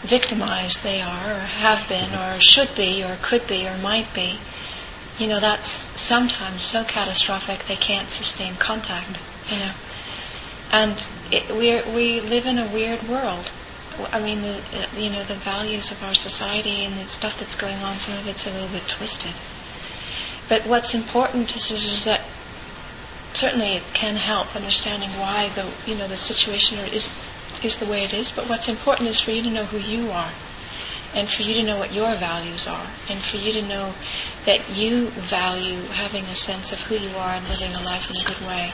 victimized 0.00 0.82
they 0.82 1.02
are, 1.02 1.30
or 1.30 1.40
have 1.60 1.86
been, 1.90 2.14
or 2.14 2.40
should 2.40 2.74
be, 2.74 3.04
or 3.04 3.18
could 3.20 3.46
be, 3.46 3.68
or 3.68 3.76
might 3.76 4.14
be, 4.14 4.38
you 5.18 5.26
know, 5.26 5.40
that's 5.40 5.68
sometimes 5.68 6.64
so 6.64 6.84
catastrophic 6.84 7.66
they 7.66 7.76
can't 7.76 8.08
sustain 8.08 8.54
contact, 8.54 9.18
you 9.50 9.58
know. 9.58 9.72
And 10.72 11.06
we 11.50 11.82
we 11.92 12.20
live 12.22 12.46
in 12.46 12.56
a 12.56 12.66
weird 12.68 13.02
world. 13.02 13.50
I 14.10 14.20
mean, 14.20 14.40
the, 14.40 14.62
you 14.96 15.10
know, 15.10 15.22
the 15.24 15.34
values 15.34 15.90
of 15.90 16.02
our 16.02 16.14
society 16.14 16.86
and 16.86 16.94
the 16.96 17.06
stuff 17.06 17.38
that's 17.38 17.56
going 17.56 17.76
on, 17.82 17.98
some 17.98 18.14
of 18.18 18.26
it's 18.26 18.46
a 18.46 18.50
little 18.50 18.68
bit 18.68 18.88
twisted. 18.88 19.34
But 20.52 20.66
what's 20.66 20.94
important 20.94 21.56
is, 21.56 21.70
is 21.70 22.04
that 22.04 22.20
certainly 23.32 23.72
it 23.72 23.82
can 23.94 24.16
help 24.16 24.54
understanding 24.54 25.08
why 25.18 25.48
the 25.48 25.64
you 25.86 25.96
know 25.96 26.06
the 26.06 26.18
situation 26.18 26.76
is 26.92 27.08
is 27.64 27.78
the 27.78 27.86
way 27.86 28.04
it 28.04 28.12
is. 28.12 28.30
But 28.30 28.50
what's 28.50 28.68
important 28.68 29.08
is 29.08 29.18
for 29.18 29.30
you 29.30 29.40
to 29.44 29.50
know 29.50 29.64
who 29.64 29.78
you 29.78 30.10
are, 30.10 30.30
and 31.14 31.26
for 31.26 31.40
you 31.42 31.54
to 31.54 31.62
know 31.62 31.78
what 31.78 31.94
your 31.94 32.14
values 32.16 32.68
are, 32.68 32.86
and 33.08 33.18
for 33.18 33.38
you 33.38 33.54
to 33.54 33.62
know 33.62 33.94
that 34.44 34.68
you 34.68 35.06
value 35.06 35.80
having 35.96 36.24
a 36.24 36.34
sense 36.34 36.70
of 36.70 36.82
who 36.82 36.96
you 36.96 37.16
are 37.16 37.32
and 37.32 37.48
living 37.48 37.72
a 37.72 37.84
life 37.86 38.10
in 38.10 38.20
a 38.20 38.28
good 38.28 38.46
way. 38.46 38.72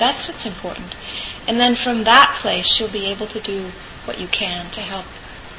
That's 0.00 0.26
what's 0.26 0.46
important. 0.46 0.96
And 1.46 1.60
then 1.60 1.76
from 1.76 2.02
that 2.10 2.38
place, 2.40 2.80
you'll 2.80 2.88
be 2.88 3.06
able 3.06 3.28
to 3.28 3.38
do 3.38 3.70
what 4.04 4.18
you 4.18 4.26
can 4.26 4.68
to 4.72 4.80
help, 4.80 5.06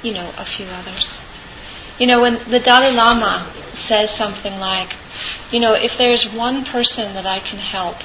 you 0.03 0.13
know, 0.13 0.27
a 0.37 0.43
few 0.43 0.65
others. 0.65 1.21
You 1.97 2.07
know, 2.07 2.19
when 2.19 2.39
the 2.49 2.59
Dalai 2.59 2.93
Lama 2.93 3.47
says 3.71 4.11
something 4.11 4.59
like, 4.59 4.89
you 5.51 5.59
know, 5.59 5.73
if 5.73 5.97
there's 5.97 6.31
one 6.33 6.63
person 6.65 7.13
that 7.13 7.25
I 7.25 7.39
can 7.39 7.59
help 7.59 7.97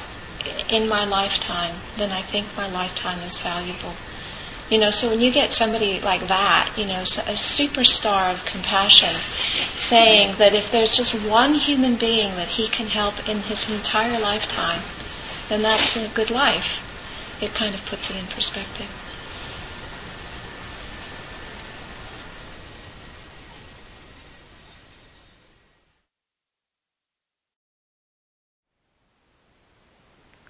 in 0.71 0.89
my 0.89 1.05
lifetime, 1.05 1.75
then 1.97 2.11
I 2.11 2.23
think 2.23 2.47
my 2.57 2.69
lifetime 2.69 3.21
is 3.21 3.39
valuable. 3.39 3.95
You 4.71 4.79
know, 4.79 4.91
so 4.91 5.11
when 5.11 5.21
you 5.21 5.31
get 5.31 5.53
somebody 5.53 6.01
like 6.01 6.27
that, 6.27 6.73
you 6.77 6.87
know, 6.87 7.01
a 7.01 7.37
superstar 7.39 8.33
of 8.33 8.45
compassion, 8.45 9.15
saying 9.77 10.35
that 10.39 10.55
if 10.55 10.73
there's 10.73 10.97
just 10.97 11.15
one 11.29 11.55
human 11.55 11.95
being 11.95 12.35
that 12.35 12.49
he 12.49 12.67
can 12.67 12.87
help 12.87 13.29
in 13.29 13.39
his 13.39 13.71
entire 13.71 14.19
lifetime, 14.19 14.81
then 15.49 15.63
that's 15.63 15.97
a 15.97 16.09
good 16.09 16.31
life. 16.31 16.83
It 17.41 17.55
kind 17.55 17.75
of 17.75 17.87
puts 17.87 18.11
it 18.11 18.17
in 18.17 18.27
perspective. 18.27 18.91